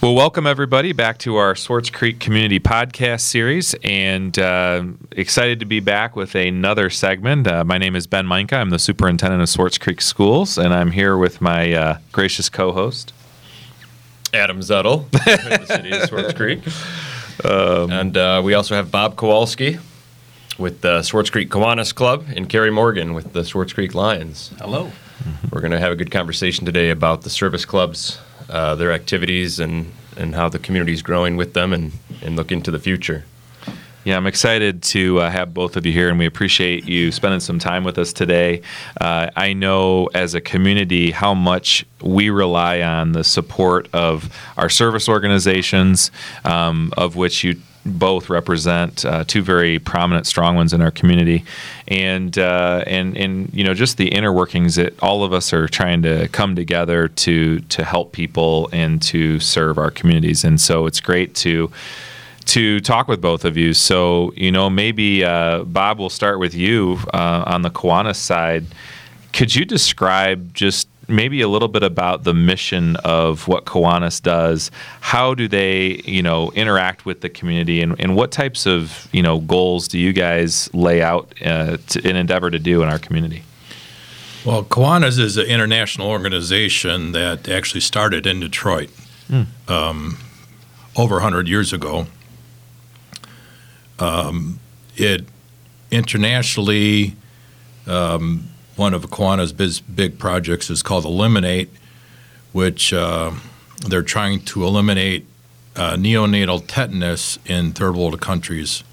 Well, 0.00 0.14
welcome 0.14 0.46
everybody 0.46 0.92
back 0.92 1.18
to 1.18 1.34
our 1.38 1.56
Swartz 1.56 1.90
Creek 1.90 2.20
Community 2.20 2.60
Podcast 2.60 3.22
series, 3.22 3.74
and 3.82 4.38
uh, 4.38 4.84
excited 5.10 5.58
to 5.58 5.66
be 5.66 5.80
back 5.80 6.14
with 6.14 6.36
another 6.36 6.88
segment. 6.88 7.48
Uh, 7.48 7.64
my 7.64 7.78
name 7.78 7.96
is 7.96 8.06
Ben 8.06 8.28
Minka. 8.28 8.54
I'm 8.58 8.70
the 8.70 8.78
superintendent 8.78 9.42
of 9.42 9.48
Swartz 9.48 9.76
Creek 9.76 10.00
Schools, 10.00 10.56
and 10.56 10.72
I'm 10.72 10.92
here 10.92 11.16
with 11.16 11.40
my 11.40 11.72
uh, 11.72 11.98
gracious 12.12 12.48
co-host 12.48 13.12
Adam 14.32 14.60
Zettel, 14.60 15.10
the 15.10 15.66
city 15.66 15.90
of 15.90 16.08
Swartz 16.08 16.32
Creek, 16.32 16.60
um, 17.44 17.90
and 17.90 18.16
uh, 18.16 18.40
we 18.44 18.54
also 18.54 18.76
have 18.76 18.92
Bob 18.92 19.16
Kowalski 19.16 19.78
with 20.58 20.80
the 20.82 21.02
Swartz 21.02 21.28
Creek 21.28 21.50
Kiwanis 21.50 21.92
Club, 21.92 22.24
and 22.36 22.48
Carrie 22.48 22.70
Morgan 22.70 23.14
with 23.14 23.32
the 23.32 23.44
Swartz 23.44 23.72
Creek 23.72 23.96
Lions. 23.96 24.52
Hello. 24.58 24.92
We're 25.50 25.60
going 25.60 25.72
to 25.72 25.80
have 25.80 25.90
a 25.90 25.96
good 25.96 26.12
conversation 26.12 26.64
today 26.64 26.90
about 26.90 27.22
the 27.22 27.30
service 27.30 27.64
clubs 27.64 28.20
uh, 28.48 28.74
their 28.74 28.92
activities 28.92 29.58
and, 29.58 29.92
and 30.16 30.34
how 30.34 30.48
the 30.48 30.58
community 30.58 30.92
is 30.92 31.02
growing 31.02 31.36
with 31.36 31.54
them 31.54 31.72
and, 31.72 31.92
and 32.22 32.36
look 32.36 32.50
into 32.52 32.70
the 32.70 32.78
future. 32.78 33.24
Yeah, 34.04 34.16
I'm 34.16 34.26
excited 34.26 34.82
to 34.84 35.20
uh, 35.20 35.30
have 35.30 35.52
both 35.52 35.76
of 35.76 35.84
you 35.84 35.92
here, 35.92 36.08
and 36.08 36.18
we 36.18 36.24
appreciate 36.24 36.88
you 36.88 37.12
spending 37.12 37.40
some 37.40 37.58
time 37.58 37.84
with 37.84 37.98
us 37.98 38.12
today. 38.12 38.62
Uh, 38.98 39.28
I 39.36 39.52
know 39.52 40.08
as 40.14 40.34
a 40.34 40.40
community 40.40 41.10
how 41.10 41.34
much 41.34 41.84
we 42.00 42.30
rely 42.30 42.80
on 42.80 43.12
the 43.12 43.22
support 43.22 43.88
of 43.92 44.34
our 44.56 44.70
service 44.70 45.10
organizations, 45.10 46.10
um, 46.44 46.90
of 46.96 47.16
which 47.16 47.44
you 47.44 47.60
both 47.96 48.28
represent 48.28 49.04
uh, 49.04 49.24
two 49.24 49.42
very 49.42 49.78
prominent, 49.78 50.26
strong 50.26 50.56
ones 50.56 50.72
in 50.72 50.80
our 50.80 50.90
community, 50.90 51.44
and 51.86 52.36
uh, 52.38 52.82
and 52.86 53.16
and 53.16 53.52
you 53.52 53.64
know 53.64 53.74
just 53.74 53.96
the 53.96 54.08
inner 54.08 54.32
workings 54.32 54.74
that 54.74 55.00
all 55.02 55.24
of 55.24 55.32
us 55.32 55.52
are 55.52 55.68
trying 55.68 56.02
to 56.02 56.28
come 56.28 56.56
together 56.56 57.08
to 57.08 57.60
to 57.60 57.84
help 57.84 58.12
people 58.12 58.68
and 58.72 59.00
to 59.02 59.38
serve 59.40 59.78
our 59.78 59.90
communities, 59.90 60.44
and 60.44 60.60
so 60.60 60.86
it's 60.86 61.00
great 61.00 61.34
to 61.36 61.70
to 62.46 62.80
talk 62.80 63.08
with 63.08 63.20
both 63.20 63.44
of 63.44 63.56
you. 63.56 63.74
So 63.74 64.32
you 64.36 64.50
know 64.50 64.68
maybe 64.68 65.24
uh, 65.24 65.64
Bob, 65.64 65.98
we'll 65.98 66.10
start 66.10 66.38
with 66.38 66.54
you 66.54 66.98
uh, 67.14 67.44
on 67.46 67.62
the 67.62 67.70
Kiwanis 67.70 68.16
side. 68.16 68.66
Could 69.32 69.54
you 69.54 69.64
describe 69.64 70.54
just 70.54 70.87
maybe 71.08 71.40
a 71.40 71.48
little 71.48 71.68
bit 71.68 71.82
about 71.82 72.24
the 72.24 72.34
mission 72.34 72.96
of 72.96 73.48
what 73.48 73.64
Kiwanis 73.64 74.22
does. 74.22 74.70
How 75.00 75.34
do 75.34 75.48
they, 75.48 76.02
you 76.04 76.22
know, 76.22 76.50
interact 76.52 77.06
with 77.06 77.22
the 77.22 77.28
community, 77.28 77.80
and, 77.80 77.98
and 77.98 78.14
what 78.14 78.30
types 78.30 78.66
of, 78.66 79.08
you 79.12 79.22
know, 79.22 79.40
goals 79.40 79.88
do 79.88 79.98
you 79.98 80.12
guys 80.12 80.72
lay 80.74 81.02
out 81.02 81.32
uh, 81.44 81.78
to, 81.88 82.08
in 82.08 82.16
endeavor 82.16 82.50
to 82.50 82.58
do 82.58 82.82
in 82.82 82.88
our 82.88 82.98
community? 82.98 83.42
Well, 84.44 84.64
Kiwanis 84.64 85.18
is 85.18 85.36
an 85.36 85.46
international 85.46 86.08
organization 86.08 87.12
that 87.12 87.48
actually 87.48 87.80
started 87.80 88.26
in 88.26 88.40
Detroit 88.40 88.90
mm. 89.28 89.46
um, 89.68 90.18
over 90.96 91.16
100 91.16 91.48
years 91.48 91.72
ago. 91.72 92.06
Um, 93.98 94.60
it 94.96 95.24
internationally 95.90 97.16
um, 97.86 98.48
one 98.78 98.94
of 98.94 99.04
Kiwanis' 99.10 99.82
big 99.94 100.18
projects 100.18 100.70
is 100.70 100.82
called 100.82 101.04
Eliminate, 101.04 101.68
which 102.52 102.92
uh, 102.92 103.32
they're 103.86 104.02
trying 104.02 104.40
to 104.46 104.64
eliminate 104.64 105.26
uh, 105.76 105.94
neonatal 105.94 106.64
tetanus 106.66 107.38
in 107.44 107.72
third 107.72 107.96
world 107.96 108.20
countries. 108.20 108.84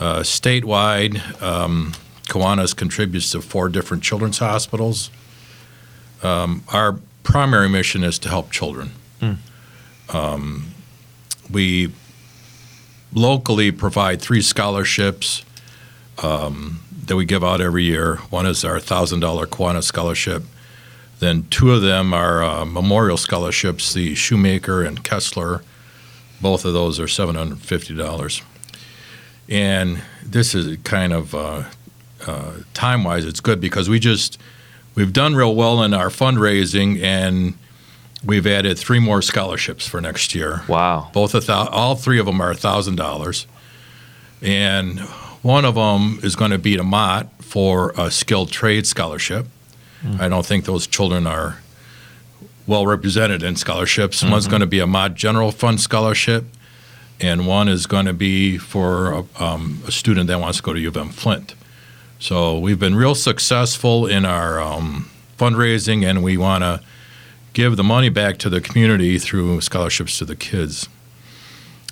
Uh, 0.00 0.20
statewide, 0.20 1.42
um, 1.42 1.92
Kiwanis 2.24 2.74
contributes 2.74 3.30
to 3.32 3.40
four 3.40 3.68
different 3.68 4.02
children's 4.02 4.38
hospitals. 4.38 5.10
Um, 6.22 6.64
our 6.72 6.98
primary 7.22 7.68
mission 7.68 8.02
is 8.02 8.18
to 8.20 8.28
help 8.28 8.50
children. 8.50 8.92
Mm. 9.20 9.36
Um, 10.12 10.66
we 11.50 11.92
locally 13.12 13.70
provide 13.70 14.20
three 14.20 14.42
scholarships. 14.42 15.44
Um, 16.22 16.80
that 17.06 17.16
we 17.16 17.24
give 17.24 17.44
out 17.44 17.60
every 17.60 17.84
year. 17.84 18.16
One 18.30 18.46
is 18.46 18.64
our 18.64 18.78
$1,000 18.78 19.20
Kiwanis 19.46 19.84
Scholarship. 19.84 20.42
Then 21.18 21.46
two 21.48 21.72
of 21.72 21.82
them 21.82 22.12
are 22.12 22.42
uh, 22.42 22.64
memorial 22.64 23.16
scholarships, 23.16 23.94
the 23.94 24.14
Shoemaker 24.14 24.82
and 24.82 25.02
Kessler. 25.02 25.62
Both 26.40 26.64
of 26.64 26.72
those 26.74 27.00
are 27.00 27.06
$750. 27.06 28.42
And 29.48 30.02
this 30.24 30.54
is 30.54 30.76
kind 30.84 31.12
of 31.12 31.34
uh, 31.34 31.64
uh, 32.26 32.52
time 32.74 33.04
wise, 33.04 33.24
it's 33.24 33.40
good 33.40 33.60
because 33.60 33.88
we 33.88 33.98
just, 33.98 34.38
we've 34.94 35.12
done 35.12 35.34
real 35.34 35.54
well 35.54 35.82
in 35.82 35.94
our 35.94 36.08
fundraising 36.08 37.00
and 37.00 37.54
we've 38.24 38.46
added 38.46 38.78
three 38.78 38.98
more 38.98 39.22
scholarships 39.22 39.86
for 39.86 40.00
next 40.00 40.34
year. 40.34 40.62
Wow. 40.68 41.10
Both, 41.14 41.32
th- 41.32 41.48
all 41.48 41.94
three 41.94 42.18
of 42.18 42.26
them 42.26 42.40
are 42.40 42.52
$1,000. 42.52 43.46
And 44.42 45.00
one 45.46 45.64
of 45.64 45.76
them 45.76 46.18
is 46.24 46.34
going 46.34 46.50
to 46.50 46.58
be 46.58 46.76
a 46.76 46.82
Mott 46.82 47.28
for 47.40 47.92
a 47.96 48.10
skilled 48.10 48.50
trade 48.50 48.84
scholarship. 48.84 49.46
Mm-hmm. 50.02 50.20
I 50.20 50.28
don't 50.28 50.44
think 50.44 50.64
those 50.64 50.88
children 50.88 51.24
are 51.24 51.60
well 52.66 52.84
represented 52.84 53.44
in 53.44 53.54
scholarships. 53.54 54.22
Mm-hmm. 54.22 54.32
One's 54.32 54.48
going 54.48 54.60
to 54.60 54.66
be 54.66 54.80
a 54.80 54.88
Mott 54.88 55.14
General 55.14 55.52
Fund 55.52 55.80
scholarship, 55.80 56.46
and 57.20 57.46
one 57.46 57.68
is 57.68 57.86
going 57.86 58.06
to 58.06 58.12
be 58.12 58.58
for 58.58 59.12
a, 59.12 59.24
um, 59.38 59.82
a, 59.86 59.92
student 59.92 60.26
that 60.26 60.40
wants 60.40 60.58
to 60.58 60.64
go 60.64 60.72
to 60.72 60.80
U 60.80 60.88
of 60.88 60.96
M 60.96 61.10
Flint. 61.10 61.54
So 62.18 62.58
we've 62.58 62.80
been 62.80 62.96
real 62.96 63.14
successful 63.14 64.04
in 64.04 64.24
our 64.24 64.58
um, 64.60 65.08
fundraising, 65.38 66.04
and 66.04 66.24
we 66.24 66.36
want 66.36 66.64
to 66.64 66.80
give 67.52 67.76
the 67.76 67.84
money 67.84 68.08
back 68.08 68.38
to 68.38 68.50
the 68.50 68.60
community 68.60 69.16
through 69.16 69.60
scholarships 69.60 70.18
to 70.18 70.24
the 70.24 70.34
kids. 70.34 70.88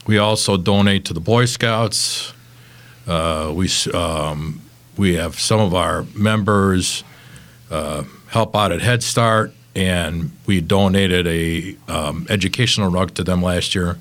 We 0.09 0.19
also 0.19 0.57
donate 0.57 1.05
to 1.05 1.15
the 1.15 1.21
Boy 1.21 1.45
Scouts. 1.45 2.34
Uh, 3.07 3.53
we 3.55 3.69
um, 3.93 4.61
we 4.97 5.15
have 5.15 5.39
some 5.39 5.61
of 5.61 5.75
our 5.75 6.05
members 6.15 7.05
uh, 7.71 8.05
help 8.29 8.55
out 8.57 8.73
at 8.73 8.81
Head 8.81 9.03
Start, 9.03 9.53
and 9.75 10.31
we 10.47 10.61
donated 10.61 11.27
a 11.27 11.77
um, 11.89 12.27
educational 12.31 12.91
rug 12.91 13.15
to 13.15 13.25
them 13.25 13.43
last 13.43 13.75
year, 13.75 13.99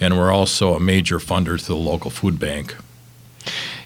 and 0.00 0.16
we're 0.16 0.32
also 0.32 0.74
a 0.74 0.80
major 0.80 1.18
funder 1.18 1.58
to 1.58 1.64
the 1.64 1.76
local 1.76 2.10
food 2.10 2.38
bank. 2.38 2.76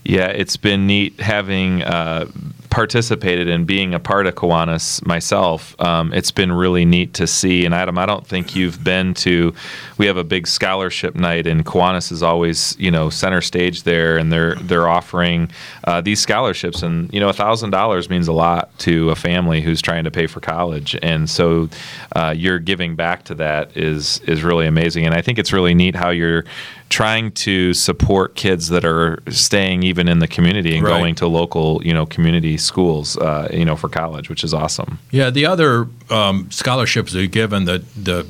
Yeah, 0.05 0.29
it's 0.29 0.57
been 0.57 0.87
neat 0.87 1.21
having 1.21 1.83
uh, 1.83 2.27
participated 2.77 3.49
in 3.49 3.65
being 3.65 3.95
a 3.95 3.99
part 3.99 4.27
of 4.27 4.35
Kiwanis 4.35 5.05
myself, 5.07 5.75
um, 5.81 6.13
it's 6.13 6.31
been 6.31 6.53
really 6.53 6.85
neat 6.85 7.15
to 7.15 7.27
see. 7.27 7.65
And 7.65 7.73
Adam, 7.73 7.97
I 7.97 8.05
don't 8.05 8.27
think 8.27 8.55
you've 8.55 8.85
been 8.85 9.15
to. 9.15 9.55
We 9.97 10.05
have 10.05 10.19
a 10.19 10.25
big 10.25 10.47
scholarship 10.47 11.15
night, 11.15 11.47
and 11.47 11.65
Kiwanis 11.65 12.13
is 12.13 12.23
always 12.23 12.77
you 12.79 12.91
know 12.91 13.09
center 13.09 13.41
stage 13.41 13.85
there, 13.85 14.19
and 14.19 14.31
they're 14.31 14.57
they're 14.57 14.89
offering 14.89 15.51
uh, 15.85 16.03
these 16.03 16.21
scholarships, 16.21 16.83
and 16.83 17.11
you 17.15 17.19
know 17.19 17.31
a 17.31 17.33
thousand 17.33 17.71
dollars 17.71 18.11
means 18.11 18.29
a 18.29 18.35
lot 18.35 18.79
to 18.81 19.09
a 19.09 19.17
family 19.17 19.63
who's 19.63 19.81
trying 19.81 20.05
to 20.05 20.11
pay 20.11 20.27
for 20.27 20.41
college, 20.41 20.95
and 21.01 21.31
so 21.31 21.71
uh, 22.15 22.35
your 22.37 22.59
giving 22.59 22.95
back 22.95 23.25
to 23.25 23.35
that 23.37 23.75
is 23.75 24.21
is 24.27 24.43
really 24.43 24.67
amazing. 24.67 25.07
And 25.07 25.15
I 25.15 25.23
think 25.23 25.39
it's 25.39 25.51
really 25.51 25.73
neat 25.73 25.95
how 25.95 26.11
you're 26.11 26.45
trying 26.89 27.33
to 27.33 27.75
support 27.75 28.37
kids 28.37 28.69
that 28.69 28.85
are 28.85 29.19
staying 29.29 29.83
even 29.83 30.09
in 30.09 30.21
the 30.21 30.29
community 30.29 30.77
and 30.77 30.85
right. 30.85 30.99
going 30.99 31.15
to 31.17 31.27
local, 31.27 31.83
you 31.85 31.93
know, 31.93 32.07
community 32.07 32.57
schools, 32.67 33.17
uh, 33.17 33.49
you 33.53 33.65
know, 33.65 33.77
for 33.77 33.89
college, 33.89 34.29
which 34.29 34.45
is 34.45 34.53
awesome. 34.53 34.99
Yeah, 35.11 35.31
the 35.31 35.47
other 35.47 35.89
um, 36.11 36.51
scholarships 36.51 37.13
that 37.13 37.23
are 37.23 37.27
given 37.27 37.65
the 37.65 37.85
the 37.97 38.27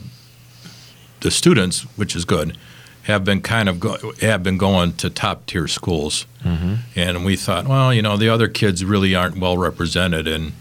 the 1.20 1.30
students, 1.30 1.82
which 1.97 2.14
is 2.14 2.24
good, 2.24 2.56
have 3.04 3.24
been 3.24 3.41
kind 3.41 3.69
of 3.69 3.80
go, 3.80 4.12
have 4.20 4.42
been 4.42 4.58
going 4.58 4.92
to 4.94 5.10
top 5.10 5.47
tier 5.47 5.66
schools, 5.66 6.26
mm-hmm. 6.44 6.74
and 6.94 7.24
we 7.24 7.36
thought, 7.36 7.66
well, 7.66 7.92
you 7.92 8.02
know, 8.02 8.16
the 8.16 8.28
other 8.28 8.48
kids 8.48 8.84
really 8.84 9.14
aren't 9.14 9.38
well 9.38 9.56
represented, 9.56 10.28
and 10.28 10.53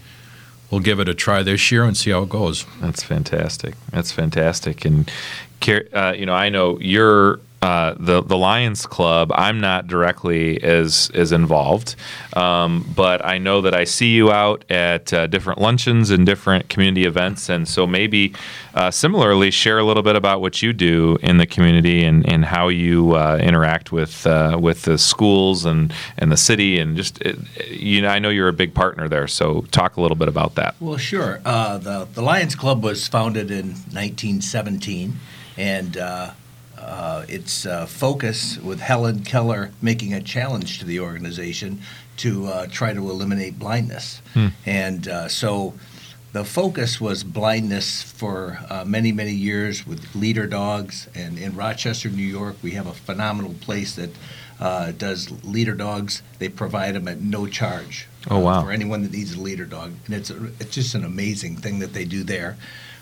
we'll 0.70 0.80
give 0.80 0.98
it 0.98 1.08
a 1.08 1.14
try 1.14 1.42
this 1.42 1.70
year 1.70 1.84
and 1.84 1.96
see 1.96 2.10
how 2.10 2.22
it 2.22 2.28
goes. 2.28 2.64
That's 2.80 3.02
fantastic. 3.02 3.74
That's 3.90 4.12
fantastic, 4.12 4.84
and. 4.84 5.10
Uh, 5.92 6.12
you 6.16 6.26
know, 6.26 6.34
I 6.34 6.48
know 6.48 6.78
you're 6.78 7.40
uh, 7.62 7.94
the 7.98 8.22
the 8.22 8.36
Lions 8.36 8.86
Club, 8.86 9.32
I'm 9.34 9.60
not 9.60 9.86
directly 9.86 10.62
as 10.62 11.10
as 11.14 11.32
involved, 11.32 11.96
um, 12.34 12.86
but 12.94 13.24
I 13.24 13.38
know 13.38 13.62
that 13.62 13.74
I 13.74 13.84
see 13.84 14.14
you 14.14 14.30
out 14.30 14.64
at 14.70 15.12
uh, 15.12 15.26
different 15.26 15.60
luncheons 15.60 16.10
and 16.10 16.26
different 16.26 16.68
community 16.68 17.06
events, 17.06 17.48
and 17.48 17.66
so 17.66 17.86
maybe 17.86 18.34
uh, 18.74 18.90
similarly 18.90 19.50
share 19.50 19.78
a 19.78 19.84
little 19.84 20.02
bit 20.02 20.16
about 20.16 20.42
what 20.42 20.60
you 20.60 20.74
do 20.74 21.16
in 21.22 21.38
the 21.38 21.46
community 21.46 22.04
and, 22.04 22.28
and 22.28 22.44
how 22.44 22.68
you 22.68 23.12
uh, 23.16 23.38
interact 23.40 23.90
with 23.90 24.26
uh, 24.26 24.58
with 24.60 24.82
the 24.82 24.98
schools 24.98 25.64
and, 25.64 25.94
and 26.18 26.30
the 26.30 26.36
city 26.36 26.78
and 26.78 26.94
just 26.94 27.22
you 27.68 28.02
know 28.02 28.08
I 28.08 28.18
know 28.18 28.28
you're 28.28 28.48
a 28.48 28.52
big 28.52 28.74
partner 28.74 29.08
there, 29.08 29.26
so 29.26 29.62
talk 29.70 29.96
a 29.96 30.02
little 30.02 30.16
bit 30.16 30.28
about 30.28 30.56
that. 30.56 30.74
Well, 30.78 30.98
sure. 30.98 31.40
the 31.42 32.06
the 32.12 32.22
Lions 32.22 32.54
Club 32.54 32.84
was 32.84 33.08
founded 33.08 33.50
in 33.50 33.68
1917, 33.70 35.16
and 35.56 35.96
uh, 36.78 37.24
its 37.28 37.66
uh, 37.66 37.86
focus 37.86 38.58
with 38.58 38.80
Helen 38.80 39.22
Keller 39.24 39.70
making 39.80 40.12
a 40.14 40.22
challenge 40.22 40.78
to 40.78 40.84
the 40.84 41.00
organization 41.00 41.80
to 42.18 42.46
uh, 42.46 42.66
try 42.70 42.92
to 42.92 43.10
eliminate 43.10 43.58
blindness. 43.58 44.20
Hmm. 44.34 44.48
And 44.64 45.08
uh, 45.08 45.28
so 45.28 45.74
the 46.32 46.44
focus 46.44 47.00
was 47.00 47.24
blindness 47.24 48.02
for 48.02 48.58
uh, 48.68 48.84
many, 48.84 49.12
many 49.12 49.32
years 49.32 49.86
with 49.86 50.14
leader 50.14 50.46
dogs. 50.46 51.08
And 51.14 51.38
in 51.38 51.56
Rochester, 51.56 52.08
New 52.08 52.22
York, 52.22 52.56
we 52.62 52.72
have 52.72 52.86
a 52.86 52.92
phenomenal 52.92 53.54
place 53.54 53.94
that 53.96 54.10
uh, 54.60 54.92
does 54.92 55.30
leader 55.44 55.74
dogs. 55.74 56.22
They 56.38 56.48
provide 56.48 56.94
them 56.94 57.08
at 57.08 57.20
no 57.20 57.46
charge. 57.46 58.08
Oh, 58.28 58.40
wow. 58.40 58.62
for 58.62 58.72
anyone 58.72 59.02
that 59.02 59.12
needs 59.12 59.34
a 59.34 59.40
leader 59.40 59.66
dog, 59.66 59.92
and 60.06 60.14
it's 60.14 60.30
a, 60.30 60.46
it's 60.58 60.74
just 60.74 60.96
an 60.96 61.04
amazing 61.04 61.58
thing 61.58 61.78
that 61.78 61.92
they 61.92 62.04
do 62.04 62.24
there. 62.24 62.56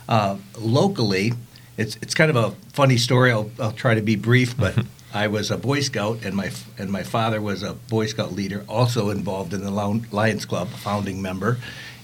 Uh, 0.07 0.37
locally, 0.59 1.33
it's 1.77 1.97
it's 1.97 2.15
kind 2.15 2.31
of 2.31 2.37
a 2.37 2.51
funny 2.73 2.97
story. 2.97 3.31
I'll, 3.33 3.51
I'll 3.61 3.73
try 3.73 3.95
to 3.95 4.03
be 4.03 4.17
brief, 4.17 4.57
but 4.57 4.77
I 5.15 5.29
was 5.29 5.51
a 5.51 5.57
Boy 5.59 5.81
Scout, 5.81 6.25
and 6.25 6.35
my 6.35 6.51
and 6.79 6.91
my 6.91 7.03
father 7.03 7.41
was 7.41 7.63
a 7.63 7.75
Boy 7.75 8.07
Scout 8.07 8.33
leader, 8.33 8.65
also 8.69 9.11
involved 9.11 9.55
in 9.55 9.63
the 9.63 9.71
Lions 9.71 10.45
Club, 10.45 10.69
a 10.69 10.77
founding 10.77 11.23
member, 11.23 11.59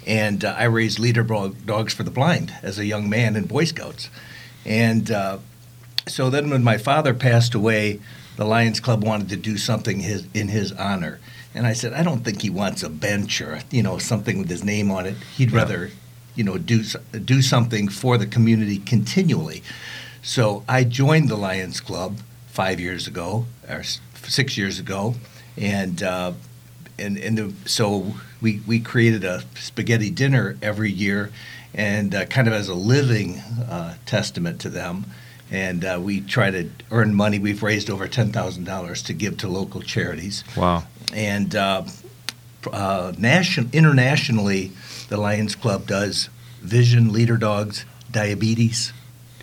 and 0.07 0.45
uh, 0.45 0.55
I 0.57 0.65
raised 0.65 0.99
leader 0.99 1.23
dogs 1.23 1.95
for 1.95 2.03
the 2.03 2.11
blind 2.11 2.55
as 2.63 2.79
a 2.79 2.85
young 2.85 3.09
man 3.09 3.37
in 3.37 3.47
Boy 3.47 3.65
Scouts, 3.65 4.11
and 4.65 5.11
uh, 5.11 5.39
so 6.09 6.31
then 6.31 6.51
when 6.51 6.65
my 6.65 6.79
father 6.79 7.15
passed 7.15 7.55
away, 7.55 8.01
the 8.37 8.45
Lions 8.45 8.81
Club 8.81 9.05
wanted 9.05 9.29
to 9.31 9.37
do 9.37 9.57
something 9.57 10.01
his, 10.01 10.27
in 10.35 10.49
his 10.49 10.73
honor. 10.73 11.21
And 11.55 11.67
I 11.67 11.73
said, 11.73 11.93
I 11.93 12.03
don't 12.03 12.25
think 12.25 12.43
he 12.43 12.51
wants 12.51 12.83
a 12.83 12.89
bench 12.89 13.41
or 13.41 13.61
you 13.71 13.83
know 13.83 13.99
something 13.99 14.39
with 14.39 14.49
his 14.49 14.65
name 14.65 14.91
on 14.91 15.07
it. 15.07 15.17
He'd 15.37 15.51
yeah. 15.51 15.59
rather, 15.59 15.91
you 16.41 16.45
know, 16.45 16.57
do 16.57 16.83
do 17.23 17.43
something 17.43 17.87
for 17.87 18.17
the 18.17 18.27
community 18.27 18.79
continually. 18.79 19.63
So 20.23 20.65
I 20.67 20.85
joined 20.85 21.29
the 21.29 21.37
Lions 21.37 21.83
Club 21.83 22.17
five 22.47 22.81
years 22.81 23.07
ago 23.07 23.45
or 23.69 23.83
six 24.15 24.57
years 24.57 24.79
ago, 24.79 25.17
and 25.59 26.03
uh, 26.03 26.33
and 26.99 27.19
and 27.19 27.37
the, 27.37 27.53
so 27.69 28.15
we 28.41 28.63
we 28.67 28.81
created 28.81 29.23
a 29.23 29.43
spaghetti 29.55 30.09
dinner 30.09 30.57
every 30.63 30.91
year, 30.91 31.31
and 31.75 32.15
uh, 32.15 32.25
kind 32.25 32.49
of 32.49 32.55
as 32.55 32.69
a 32.69 32.75
living 32.75 33.41
uh, 33.69 33.97
testament 34.07 34.63
to 34.63 34.71
them. 34.71 35.05
And 35.51 35.85
uh, 35.85 36.01
we 36.03 36.23
try 36.23 36.51
to 36.51 36.71
earn 36.91 37.15
money. 37.15 37.39
We've 37.39 37.63
raised 37.63 37.91
over 37.91 38.09
ten 38.09 38.33
thousand 38.33 38.65
dollars 38.65 39.03
to 39.03 39.13
give 39.13 39.37
to 39.39 39.49
local 39.49 39.83
charities. 39.83 40.43
Wow! 40.57 40.85
and 41.13 41.55
uh, 41.55 41.83
uh, 42.73 43.13
nation, 43.19 43.69
internationally, 43.75 44.73
the 45.11 45.19
Lions 45.19 45.55
Club 45.55 45.87
does 45.87 46.31
vision, 46.63 47.13
leader 47.13 47.37
dogs, 47.37 47.85
diabetes, 48.11 48.93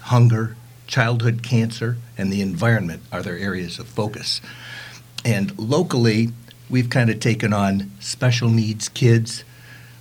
hunger, 0.01 0.55
childhood 0.87 1.43
cancer, 1.43 1.97
and 2.17 2.31
the 2.31 2.41
environment 2.41 3.03
are 3.11 3.21
their 3.21 3.37
areas 3.37 3.77
of 3.77 3.85
focus. 3.87 4.41
And 5.25 5.57
locally, 5.59 6.29
we've 6.69 6.89
kind 6.89 7.09
of 7.09 7.19
taken 7.19 7.53
on 7.53 7.91
special 7.99 8.49
needs 8.49 8.87
kids, 8.87 9.43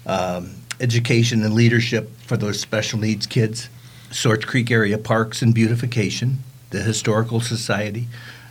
um, 0.06 0.54
education 0.80 1.42
and 1.42 1.52
leadership 1.52 2.10
for 2.20 2.36
those 2.36 2.60
special 2.60 3.00
needs 3.00 3.26
kids, 3.26 3.68
Swartz 4.12 4.44
Creek 4.44 4.70
Area 4.70 4.98
Parks 4.98 5.42
and 5.42 5.52
Beautification, 5.52 6.44
the 6.70 6.82
Historical 6.82 7.40
Society, 7.40 8.06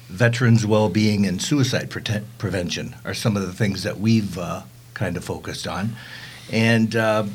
veterans' 0.10 0.66
well-being 0.66 1.26
and 1.26 1.42
suicide 1.42 1.90
pre- 1.90 2.22
prevention 2.38 2.96
are 3.06 3.14
some 3.14 3.38
of 3.38 3.46
the 3.46 3.54
things 3.54 3.84
that 3.84 4.00
we've 4.00 4.38
uh, 4.38 4.64
kind 4.94 5.16
of 5.16 5.24
focused 5.24 5.66
on, 5.66 5.96
and 6.52 6.96
uh, 6.96 7.26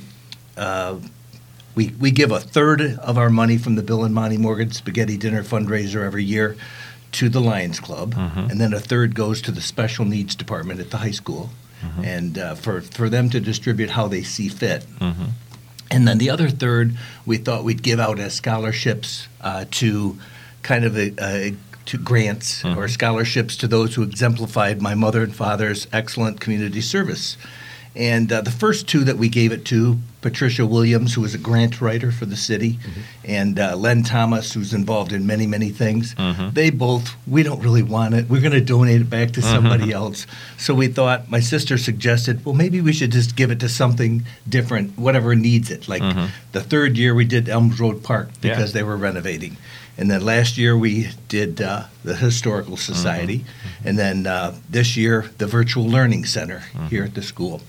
uh, 0.56 0.96
we 1.74 1.88
we 2.00 2.10
give 2.10 2.30
a 2.30 2.40
third 2.40 2.80
of 2.80 3.18
our 3.18 3.30
money 3.30 3.58
from 3.58 3.74
the 3.74 3.82
Bill 3.82 4.04
and 4.04 4.14
Monty 4.14 4.36
Morgan 4.36 4.70
Spaghetti 4.70 5.16
Dinner 5.16 5.42
fundraiser 5.42 6.04
every 6.04 6.24
year 6.24 6.56
to 7.12 7.28
the 7.28 7.40
Lions 7.40 7.80
Club, 7.80 8.14
mm-hmm. 8.14 8.50
and 8.50 8.60
then 8.60 8.72
a 8.72 8.80
third 8.80 9.14
goes 9.14 9.42
to 9.42 9.50
the 9.50 9.60
special 9.60 10.04
needs 10.04 10.34
department 10.34 10.80
at 10.80 10.90
the 10.90 10.98
high 10.98 11.10
school, 11.10 11.50
mm-hmm. 11.82 12.04
and 12.04 12.38
uh, 12.38 12.54
for 12.54 12.80
for 12.80 13.08
them 13.08 13.30
to 13.30 13.40
distribute 13.40 13.90
how 13.90 14.08
they 14.08 14.22
see 14.22 14.48
fit. 14.48 14.84
Mm-hmm. 14.98 15.24
And 15.92 16.06
then 16.06 16.18
the 16.18 16.30
other 16.30 16.48
third, 16.48 16.96
we 17.26 17.36
thought 17.36 17.64
we'd 17.64 17.82
give 17.82 17.98
out 17.98 18.20
as 18.20 18.34
scholarships 18.34 19.26
uh, 19.40 19.64
to 19.72 20.16
kind 20.62 20.84
of 20.84 20.96
a, 20.96 21.12
a 21.20 21.54
to 21.86 21.98
grants 21.98 22.62
mm-hmm. 22.62 22.78
or 22.78 22.86
scholarships 22.86 23.56
to 23.56 23.66
those 23.66 23.96
who 23.96 24.02
exemplified 24.02 24.80
my 24.80 24.94
mother 24.94 25.22
and 25.22 25.34
father's 25.34 25.88
excellent 25.92 26.40
community 26.40 26.80
service. 26.80 27.36
And 27.96 28.32
uh, 28.32 28.40
the 28.40 28.50
first 28.52 28.88
two 28.88 29.04
that 29.04 29.16
we 29.16 29.28
gave 29.28 29.50
it 29.50 29.64
to, 29.66 29.98
Patricia 30.20 30.66
Williams, 30.66 31.14
who 31.14 31.22
was 31.22 31.34
a 31.34 31.38
grant 31.38 31.80
writer 31.80 32.12
for 32.12 32.26
the 32.26 32.36
city, 32.36 32.74
mm-hmm. 32.74 33.00
and 33.24 33.58
uh, 33.58 33.74
Len 33.74 34.02
Thomas, 34.02 34.52
who's 34.52 34.74
involved 34.74 35.12
in 35.12 35.26
many, 35.26 35.46
many 35.46 35.70
things, 35.70 36.14
mm-hmm. 36.14 36.50
they 36.50 36.70
both, 36.70 37.16
we 37.26 37.42
don't 37.42 37.60
really 37.62 37.82
want 37.82 38.14
it. 38.14 38.28
We're 38.28 38.42
going 38.42 38.52
to 38.52 38.60
donate 38.60 39.00
it 39.00 39.10
back 39.10 39.32
to 39.32 39.40
mm-hmm. 39.40 39.54
somebody 39.54 39.92
else. 39.92 40.26
So 40.58 40.74
we 40.74 40.88
thought, 40.88 41.30
my 41.30 41.40
sister 41.40 41.78
suggested, 41.78 42.44
well, 42.44 42.54
maybe 42.54 42.80
we 42.80 42.92
should 42.92 43.12
just 43.12 43.34
give 43.34 43.50
it 43.50 43.60
to 43.60 43.68
something 43.68 44.24
different, 44.48 44.98
whatever 44.98 45.34
needs 45.34 45.70
it. 45.70 45.88
Like 45.88 46.02
mm-hmm. 46.02 46.26
the 46.52 46.60
third 46.62 46.96
year 46.96 47.14
we 47.14 47.24
did 47.24 47.48
Elms 47.48 47.80
Road 47.80 48.02
Park 48.04 48.28
because 48.40 48.74
yeah. 48.74 48.80
they 48.80 48.82
were 48.82 48.96
renovating. 48.96 49.56
And 50.00 50.10
then 50.10 50.24
last 50.24 50.56
year 50.56 50.78
we 50.78 51.10
did 51.28 51.60
uh, 51.60 51.84
the 52.04 52.16
Historical 52.16 52.78
Society, 52.78 53.40
mm-hmm. 53.40 53.88
and 53.88 53.98
then 53.98 54.26
uh, 54.26 54.56
this 54.70 54.96
year 54.96 55.30
the 55.36 55.46
Virtual 55.46 55.86
Learning 55.86 56.24
Center 56.24 56.60
mm-hmm. 56.72 56.86
here 56.86 57.04
at 57.04 57.14
the 57.14 57.22
school. 57.22 57.60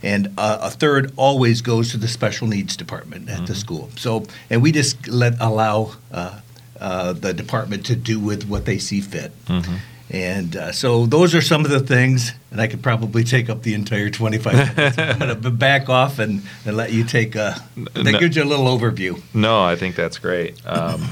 And 0.00 0.32
uh, 0.38 0.58
a 0.62 0.70
third 0.70 1.12
always 1.16 1.62
goes 1.62 1.90
to 1.90 1.96
the 1.96 2.06
special 2.06 2.46
needs 2.46 2.76
department 2.76 3.28
at 3.28 3.38
mm-hmm. 3.38 3.44
the 3.46 3.54
school. 3.56 3.90
So, 3.96 4.24
and 4.48 4.62
we 4.62 4.70
just 4.70 5.08
let 5.08 5.34
allow 5.40 5.96
uh, 6.12 6.40
uh, 6.78 7.12
the 7.12 7.34
department 7.34 7.84
to 7.86 7.96
do 7.96 8.20
with 8.20 8.48
what 8.48 8.66
they 8.66 8.78
see 8.78 9.00
fit. 9.00 9.32
Mm-hmm. 9.46 9.74
And 10.12 10.56
uh, 10.56 10.72
so 10.72 11.06
those 11.06 11.34
are 11.34 11.42
some 11.42 11.64
of 11.64 11.72
the 11.72 11.80
things, 11.80 12.32
and 12.52 12.60
I 12.60 12.68
could 12.68 12.84
probably 12.84 13.24
take 13.24 13.50
up 13.50 13.62
the 13.62 13.74
entire 13.74 14.10
25 14.10 14.76
minutes. 14.76 14.98
I'm 14.98 15.18
going 15.18 15.42
to 15.42 15.50
back 15.50 15.88
off 15.88 16.20
and, 16.20 16.42
and 16.64 16.76
let 16.76 16.92
you 16.92 17.02
take 17.04 17.34
a, 17.34 17.60
that 17.94 18.04
no, 18.04 18.18
gives 18.18 18.36
you 18.36 18.42
a 18.42 18.44
little 18.44 18.66
overview. 18.66 19.20
No, 19.34 19.62
I 19.62 19.74
think 19.74 19.96
that's 19.96 20.18
great. 20.18 20.64
Um, 20.66 21.04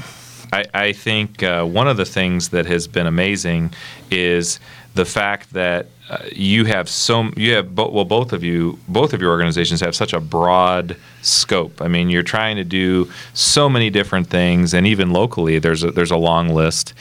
I, 0.52 0.64
I 0.74 0.92
think 0.92 1.42
uh, 1.42 1.64
one 1.64 1.88
of 1.88 1.96
the 1.96 2.04
things 2.04 2.50
that 2.50 2.66
has 2.66 2.86
been 2.86 3.06
amazing 3.06 3.72
is 4.10 4.60
the 4.94 5.04
fact 5.04 5.52
that 5.52 5.86
uh, 6.10 6.18
you 6.32 6.64
have 6.64 6.88
so 6.88 7.30
you 7.36 7.54
have 7.54 7.74
bo- 7.74 7.90
well 7.90 8.04
both 8.04 8.32
of 8.32 8.42
you 8.42 8.78
both 8.88 9.12
of 9.12 9.20
your 9.20 9.30
organizations 9.30 9.80
have 9.80 9.94
such 9.94 10.12
a 10.12 10.20
broad 10.20 10.96
scope. 11.22 11.82
I 11.82 11.88
mean, 11.88 12.08
you're 12.08 12.22
trying 12.22 12.56
to 12.56 12.64
do 12.64 13.10
so 13.34 13.68
many 13.68 13.90
different 13.90 14.28
things, 14.28 14.74
and 14.74 14.86
even 14.86 15.10
locally, 15.10 15.58
there's 15.58 15.84
a, 15.84 15.90
there's 15.90 16.10
a 16.10 16.16
long 16.16 16.48
list. 16.48 16.94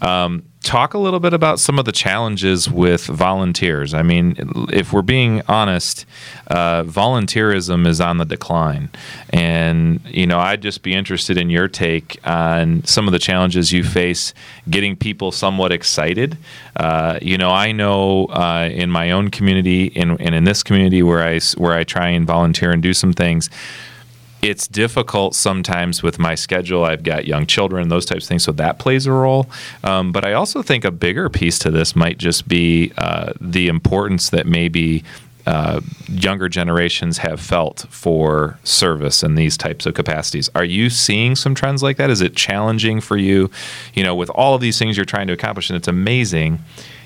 Um, 0.00 0.44
talk 0.62 0.92
a 0.92 0.98
little 0.98 1.20
bit 1.20 1.32
about 1.32 1.58
some 1.58 1.78
of 1.78 1.84
the 1.86 1.92
challenges 1.92 2.70
with 2.70 3.06
volunteers. 3.06 3.94
I 3.94 4.02
mean, 4.02 4.36
if 4.70 4.92
we're 4.92 5.02
being 5.02 5.42
honest, 5.48 6.04
uh, 6.48 6.82
volunteerism 6.84 7.86
is 7.86 8.00
on 8.00 8.18
the 8.18 8.26
decline. 8.26 8.90
And, 9.30 10.00
you 10.04 10.26
know, 10.26 10.38
I'd 10.38 10.60
just 10.60 10.82
be 10.82 10.92
interested 10.92 11.38
in 11.38 11.48
your 11.48 11.66
take 11.66 12.20
on 12.24 12.84
some 12.84 13.08
of 13.08 13.12
the 13.12 13.18
challenges 13.18 13.72
you 13.72 13.82
face 13.82 14.34
getting 14.68 14.96
people 14.96 15.32
somewhat 15.32 15.72
excited. 15.72 16.36
Uh, 16.76 17.18
you 17.22 17.38
know, 17.38 17.50
I 17.50 17.72
know 17.72 18.26
uh, 18.26 18.68
in 18.70 18.90
my 18.90 19.10
own 19.10 19.30
community 19.30 19.86
in, 19.86 20.20
and 20.20 20.34
in 20.34 20.44
this 20.44 20.62
community 20.62 21.02
where 21.02 21.22
I, 21.22 21.40
where 21.56 21.72
I 21.72 21.84
try 21.84 22.08
and 22.10 22.26
volunteer 22.26 22.70
and 22.70 22.82
do 22.82 22.92
some 22.92 23.14
things, 23.14 23.48
it's 24.42 24.66
difficult 24.66 25.34
sometimes 25.34 26.02
with 26.02 26.18
my 26.18 26.34
schedule. 26.34 26.84
I've 26.84 27.02
got 27.02 27.26
young 27.26 27.46
children, 27.46 27.88
those 27.88 28.06
types 28.06 28.24
of 28.24 28.28
things, 28.28 28.44
so 28.44 28.52
that 28.52 28.78
plays 28.78 29.06
a 29.06 29.12
role. 29.12 29.50
Um, 29.84 30.12
but 30.12 30.24
I 30.24 30.32
also 30.32 30.62
think 30.62 30.84
a 30.84 30.90
bigger 30.90 31.28
piece 31.28 31.58
to 31.60 31.70
this 31.70 31.94
might 31.94 32.18
just 32.18 32.48
be 32.48 32.92
uh, 32.96 33.32
the 33.40 33.68
importance 33.68 34.30
that 34.30 34.46
maybe 34.46 35.04
uh, 35.46 35.80
younger 36.08 36.48
generations 36.48 37.18
have 37.18 37.40
felt 37.40 37.86
for 37.90 38.58
service 38.62 39.22
in 39.22 39.34
these 39.34 39.56
types 39.56 39.86
of 39.86 39.94
capacities. 39.94 40.50
Are 40.54 40.64
you 40.64 40.90
seeing 40.90 41.34
some 41.34 41.54
trends 41.54 41.82
like 41.82 41.96
that? 41.96 42.10
Is 42.10 42.20
it 42.20 42.36
challenging 42.36 43.00
for 43.00 43.16
you? 43.16 43.50
You 43.94 44.04
know, 44.04 44.14
with 44.14 44.30
all 44.30 44.54
of 44.54 44.60
these 44.60 44.78
things 44.78 44.96
you're 44.96 45.06
trying 45.06 45.26
to 45.26 45.32
accomplish, 45.32 45.70
and 45.70 45.76
it's 45.76 45.88
amazing, 45.88 46.60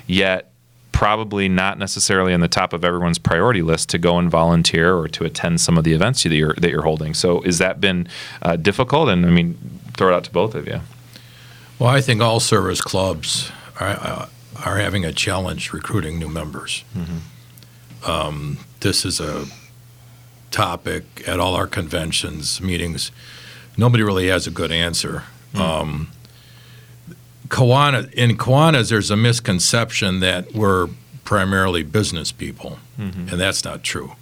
yet 0.07 0.51
probably 0.95 1.49
not 1.49 1.77
necessarily 1.77 2.33
on 2.33 2.39
the 2.39 2.47
top 2.47 2.71
of 2.71 2.85
everyone's 2.85 3.17
priority 3.17 3.61
list 3.61 3.89
to 3.89 3.97
go 3.97 4.17
and 4.17 4.31
volunteer 4.31 4.95
or 4.95 5.09
to 5.09 5.25
attend 5.25 5.59
some 5.59 5.77
of 5.77 5.83
the 5.83 5.91
events 5.91 6.23
that 6.23 6.33
you're 6.33 6.55
that 6.55 6.71
you're 6.71 6.83
holding. 6.83 7.13
So, 7.13 7.41
has 7.41 7.57
that 7.57 7.81
been 7.81 8.07
uh, 8.41 8.55
difficult? 8.55 9.09
And 9.09 9.25
I 9.25 9.29
mean, 9.29 9.57
throw 9.97 10.07
it 10.07 10.15
out 10.15 10.23
to 10.23 10.31
both 10.31 10.55
of 10.55 10.65
you. 10.65 10.79
Well, 11.79 11.89
I 11.89 11.99
think 11.99 12.21
all 12.21 12.39
service 12.39 12.79
clubs 12.79 13.51
are 13.77 13.89
uh, 13.89 14.29
are 14.63 14.77
having 14.77 15.03
a 15.03 15.11
challenge 15.11 15.73
recruiting 15.73 16.17
new 16.17 16.29
members. 16.29 16.85
Mm-hmm. 16.95 18.09
Um, 18.09 18.59
this 18.79 19.03
is 19.03 19.19
a 19.19 19.47
topic 20.51 21.27
at 21.27 21.41
all 21.41 21.55
our 21.55 21.67
conventions 21.67 22.61
meetings. 22.61 23.11
Nobody 23.77 24.01
really 24.01 24.27
has 24.27 24.47
a 24.47 24.51
good 24.51 24.71
answer. 24.71 25.23
Mm-hmm. 25.53 25.61
Um, 25.61 26.11
Kiwanis, 27.47 28.11
in 28.13 28.37
Kiwanis, 28.37 28.89
there's 28.89 29.11
a 29.11 29.17
misconception 29.17 30.19
that 30.21 30.53
we're 30.53 30.89
primarily 31.23 31.83
business 31.83 32.31
people, 32.31 32.79
mm-hmm. 32.97 33.29
and 33.29 33.39
that's 33.39 33.63
not 33.63 33.83
true. 33.83 34.13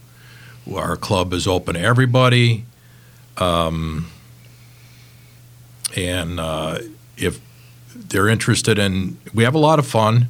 Our 0.74 0.96
club 0.96 1.34
is 1.34 1.48
open 1.48 1.76
to 1.76 1.82
everybody, 1.82 2.66
um, 3.38 4.08
and 5.96 6.40
uh, 6.40 6.80
if 7.18 7.40
they're 7.96 8.30
interested 8.30 8.80
in, 8.80 9.18
we 9.34 9.44
have 9.44 9.56
a 9.56 9.60
lot 9.60 9.80
of 9.80 9.88
fun. 9.88 10.30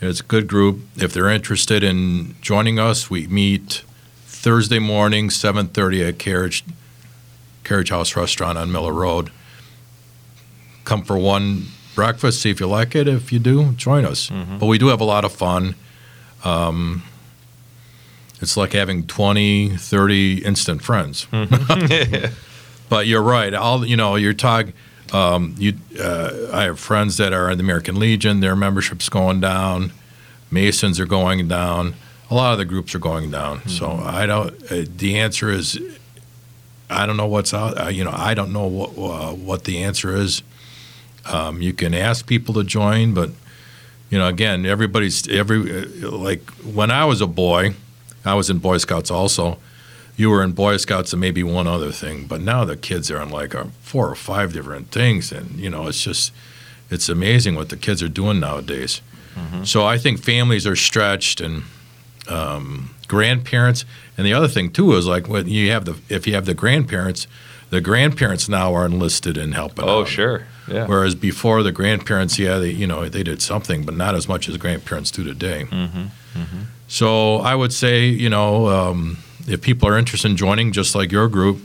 It's 0.00 0.20
a 0.20 0.24
good 0.24 0.46
group. 0.46 0.80
If 0.96 1.12
they're 1.12 1.30
interested 1.30 1.82
in 1.82 2.36
joining 2.40 2.78
us, 2.78 3.10
we 3.10 3.26
meet 3.26 3.82
Thursday 4.26 4.78
morning, 4.78 5.28
7:30 5.28 6.08
at 6.08 6.18
Carriage 6.18 6.64
Carriage 7.64 7.90
House 7.90 8.16
Restaurant 8.16 8.56
on 8.56 8.72
Miller 8.72 8.92
Road. 8.92 9.30
Come 10.84 11.02
for 11.02 11.18
one 11.18 11.66
breakfast, 11.98 12.40
see 12.42 12.50
if 12.50 12.60
you 12.60 12.68
like 12.68 12.94
it. 12.94 13.08
If 13.08 13.32
you 13.32 13.40
do, 13.40 13.72
join 13.72 14.04
us. 14.04 14.30
But 14.30 14.66
we 14.66 14.78
do 14.78 14.86
have 14.86 15.00
a 15.00 15.04
lot 15.04 15.24
of 15.24 15.32
fun. 15.32 15.74
Um, 16.44 17.02
it's 18.40 18.56
like 18.56 18.72
having 18.72 19.04
20, 19.04 19.70
30 19.70 20.44
instant 20.44 20.80
friends. 20.80 21.26
but 22.88 23.08
you're 23.08 23.22
right. 23.22 23.52
All 23.52 23.84
you 23.84 23.96
know, 23.96 24.14
you're 24.14 24.32
talking. 24.32 24.74
Um, 25.12 25.56
you, 25.58 25.72
uh, 25.98 26.50
I 26.52 26.62
have 26.64 26.78
friends 26.78 27.16
that 27.16 27.32
are 27.32 27.50
in 27.50 27.58
the 27.58 27.64
American 27.64 27.98
Legion. 27.98 28.38
Their 28.38 28.54
membership's 28.54 29.08
going 29.08 29.40
down. 29.40 29.90
Masons 30.52 31.00
are 31.00 31.06
going 31.06 31.48
down. 31.48 31.94
A 32.30 32.34
lot 32.34 32.52
of 32.52 32.58
the 32.58 32.64
groups 32.64 32.94
are 32.94 33.00
going 33.00 33.32
down. 33.32 33.66
So 33.66 33.90
I 33.90 34.24
don't. 34.26 34.52
Uh, 34.70 34.84
the 34.96 35.18
answer 35.18 35.50
is, 35.50 35.80
I 36.88 37.06
don't 37.06 37.16
know 37.16 37.26
what's 37.26 37.52
out. 37.52 37.76
Uh, 37.76 37.88
you 37.88 38.04
know, 38.04 38.14
I 38.14 38.34
don't 38.34 38.52
know 38.52 38.68
what 38.68 38.90
uh, 38.96 39.32
what 39.32 39.64
the 39.64 39.82
answer 39.82 40.14
is. 40.14 40.42
Um, 41.26 41.60
you 41.60 41.72
can 41.72 41.94
ask 41.94 42.26
people 42.26 42.54
to 42.54 42.64
join, 42.64 43.14
but 43.14 43.30
you 44.10 44.18
know, 44.18 44.28
again, 44.28 44.64
everybody's 44.64 45.28
every 45.28 45.82
uh, 45.82 46.10
like 46.10 46.48
when 46.62 46.90
I 46.90 47.04
was 47.04 47.20
a 47.20 47.26
boy, 47.26 47.74
I 48.24 48.34
was 48.34 48.50
in 48.50 48.58
Boy 48.58 48.78
Scouts 48.78 49.10
also. 49.10 49.58
You 50.16 50.30
were 50.30 50.42
in 50.42 50.52
Boy 50.52 50.78
Scouts 50.78 51.12
and 51.12 51.20
maybe 51.20 51.42
one 51.44 51.66
other 51.66 51.92
thing, 51.92 52.26
but 52.26 52.40
now 52.40 52.64
the 52.64 52.76
kids 52.76 53.10
are 53.10 53.18
on 53.18 53.30
like 53.30 53.54
four 53.80 54.08
or 54.08 54.16
five 54.16 54.52
different 54.52 54.90
things, 54.90 55.30
and 55.30 55.60
you 55.60 55.70
know, 55.70 55.86
it's 55.86 56.02
just 56.02 56.32
it's 56.90 57.08
amazing 57.08 57.54
what 57.54 57.68
the 57.68 57.76
kids 57.76 58.02
are 58.02 58.08
doing 58.08 58.40
nowadays. 58.40 59.02
So 59.62 59.86
I 59.86 59.98
think 59.98 60.20
families 60.20 60.66
are 60.66 60.74
stretched 60.74 61.40
and 61.40 61.62
um, 62.28 62.90
grandparents, 63.06 63.84
and 64.16 64.26
the 64.26 64.32
other 64.32 64.48
thing 64.48 64.72
too 64.72 64.94
is 64.94 65.06
like 65.06 65.28
when 65.28 65.46
you 65.46 65.70
have 65.70 65.84
the 65.84 65.96
if 66.08 66.26
you 66.26 66.34
have 66.34 66.44
the 66.44 66.54
grandparents, 66.54 67.28
the 67.70 67.80
grandparents 67.80 68.48
now 68.48 68.74
are 68.74 68.86
enlisted 68.86 69.36
in 69.36 69.52
helping. 69.52 69.84
Oh, 69.84 70.00
out. 70.00 70.08
sure. 70.08 70.46
Yeah. 70.68 70.86
Whereas 70.86 71.14
before 71.14 71.62
the 71.62 71.72
grandparents, 71.72 72.38
yeah, 72.38 72.58
they 72.58 72.70
you 72.70 72.86
know 72.86 73.08
they 73.08 73.22
did 73.22 73.40
something, 73.42 73.84
but 73.84 73.94
not 73.94 74.14
as 74.14 74.28
much 74.28 74.48
as 74.48 74.56
grandparents 74.56 75.10
do 75.10 75.24
today. 75.24 75.66
So 76.86 77.36
I 77.38 77.54
would 77.54 77.72
say, 77.72 78.06
you 78.06 78.30
know, 78.30 78.68
um, 78.68 79.18
if 79.46 79.60
people 79.60 79.88
are 79.88 79.98
interested 79.98 80.30
in 80.30 80.36
joining, 80.36 80.72
just 80.72 80.94
like 80.94 81.12
your 81.12 81.28
group, 81.28 81.58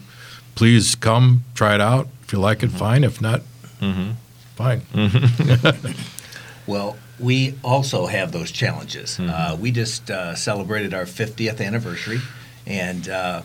please 0.55 0.95
come 0.95 1.43
try 1.55 1.75
it 1.75 1.81
out. 1.81 2.07
If 2.23 2.33
you 2.33 2.39
like 2.39 2.63
it, 2.63 2.71
fine. 2.71 3.03
If 3.03 3.21
not, 3.21 3.41
fine. 4.55 4.81
Well, 6.65 6.95
we 7.19 7.55
also 7.63 8.05
have 8.05 8.31
those 8.31 8.49
challenges. 8.51 9.19
Uh, 9.19 9.57
we 9.59 9.71
just 9.71 10.09
uh, 10.09 10.33
celebrated 10.35 10.93
our 10.93 11.03
50th 11.03 11.59
anniversary, 11.59 12.19
and 12.65 13.07
uh, 13.09 13.41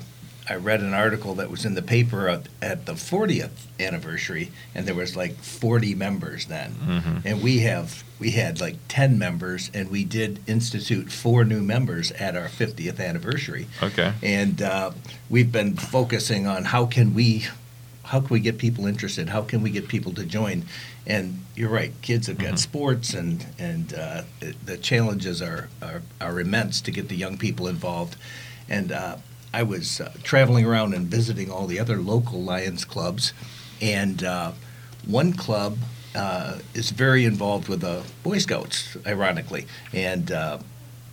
I 0.51 0.55
read 0.57 0.81
an 0.81 0.95
article 0.95 1.35
that 1.37 1.51
was 1.51 1.65
in 1.65 1.75
the 1.75 1.83
paper 1.83 2.29
at, 2.29 2.49
at 2.63 2.87
the 2.87 2.95
40th 2.95 3.51
anniversary, 3.79 4.51
and 4.75 4.87
there 4.87 4.95
was 4.95 5.15
like 5.17 5.35
40 5.37 5.95
members 5.95 6.47
then, 6.47 7.23
and 7.25 7.43
we 7.43 7.59
have 7.61 8.03
we 8.19 8.31
had 8.33 8.61
like 8.61 8.77
10 8.89 9.19
members, 9.19 9.71
and 9.75 9.91
we 9.91 10.05
did 10.05 10.41
institute 10.47 11.13
four 11.13 11.45
new 11.45 11.63
members 11.63 12.11
at 12.13 12.35
our 12.37 12.49
50th 12.49 12.99
anniversary. 12.99 13.67
Okay. 13.83 14.13
and 14.23 14.63
uh, 14.63 14.91
we've 15.31 15.53
been 15.53 15.77
focusing 15.77 16.47
on 16.47 16.65
how 16.65 16.87
can 16.87 17.15
we 17.15 17.47
how 18.05 18.21
can 18.21 18.31
we 18.31 18.41
get 18.41 18.57
people 18.57 18.87
interested? 18.87 19.29
How 19.29 19.43
can 19.43 19.61
we 19.63 19.69
get 19.71 19.87
people 19.87 20.15
to 20.15 20.25
join? 20.25 20.65
And 21.07 21.43
you're 21.55 21.69
right 21.69 21.93
kids 22.01 22.27
have 22.27 22.39
got 22.39 22.59
sports 22.59 23.13
and 23.13 23.45
and 23.59 23.93
uh, 23.93 24.23
the- 24.41 24.55
the 24.65 24.77
challenges 24.79 25.43
are, 25.43 25.69
are 25.83 26.01
are 26.21 26.41
immense 26.41 26.81
to 26.83 26.91
get 26.91 27.09
the 27.09 27.17
young 27.17 27.37
people 27.37 27.69
involved. 27.69 28.17
And 28.71 28.93
uh, 28.93 29.17
I 29.53 29.63
was 29.63 30.01
uh, 30.01 30.13
traveling 30.23 30.65
around 30.65 30.95
and 30.95 31.07
visiting 31.07 31.51
all 31.51 31.67
the 31.67 31.81
other 31.81 31.97
local 31.97 32.43
Lions 32.43 32.85
clubs 32.85 33.33
and 33.81 34.23
uh, 34.23 34.53
one 35.07 35.33
club 35.33 35.79
uh, 36.15 36.59
is 36.75 36.91
very 36.91 37.25
involved 37.25 37.69
with 37.69 37.81
the 37.81 38.03
Boy 38.23 38.39
Scouts 38.39 38.97
ironically 39.07 39.67
and 39.93 40.31
uh, 40.31 40.59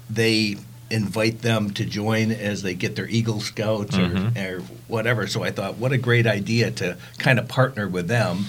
they 0.09 0.57
invite 0.91 1.41
them 1.41 1.71
to 1.71 1.85
join 1.85 2.31
as 2.31 2.61
they 2.61 2.73
get 2.73 2.95
their 2.95 3.07
Eagle 3.07 3.41
Scouts 3.41 3.97
or, 3.97 4.31
or 4.37 4.59
whatever. 4.87 5.25
So 5.27 5.43
I 5.43 5.51
thought, 5.51 5.77
what 5.77 5.91
a 5.91 5.97
great 5.97 6.27
idea 6.27 6.71
to 6.71 6.97
kind 7.17 7.39
of 7.39 7.47
partner 7.47 7.87
with 7.87 8.07
them. 8.07 8.45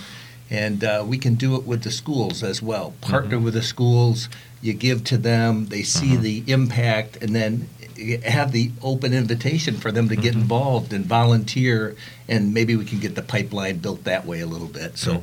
And 0.51 0.85
uh, 0.85 1.05
we 1.07 1.19
can 1.19 1.35
do 1.35 1.57
it 1.57 1.65
with 1.65 1.83
the 1.83 1.91
schools 1.91 2.43
as 2.45 2.63
well. 2.63 2.95
Partner 3.01 3.39
with 3.39 3.55
the 3.55 3.63
schools, 3.63 4.29
you 4.63 4.75
give 4.75 5.03
to 5.05 5.19
them, 5.19 5.67
they 5.67 5.83
see 5.83 6.15
the 6.17 6.45
impact, 6.47 7.17
and 7.21 7.35
then 7.35 7.69
have 8.25 8.53
the 8.53 8.71
open 8.83 9.13
invitation 9.13 9.77
for 9.77 9.91
them 9.93 10.09
to 10.09 10.17
get 10.17 10.35
involved 10.35 10.93
and 10.93 11.05
volunteer, 11.05 11.97
and 12.29 12.53
maybe 12.55 12.77
we 12.77 12.85
can 12.85 12.99
get 13.01 13.15
the 13.15 13.23
pipeline 13.23 13.79
built 13.79 14.05
that 14.05 14.27
way 14.27 14.41
a 14.41 14.47
little 14.47 14.69
bit. 14.69 14.99
So 14.99 15.23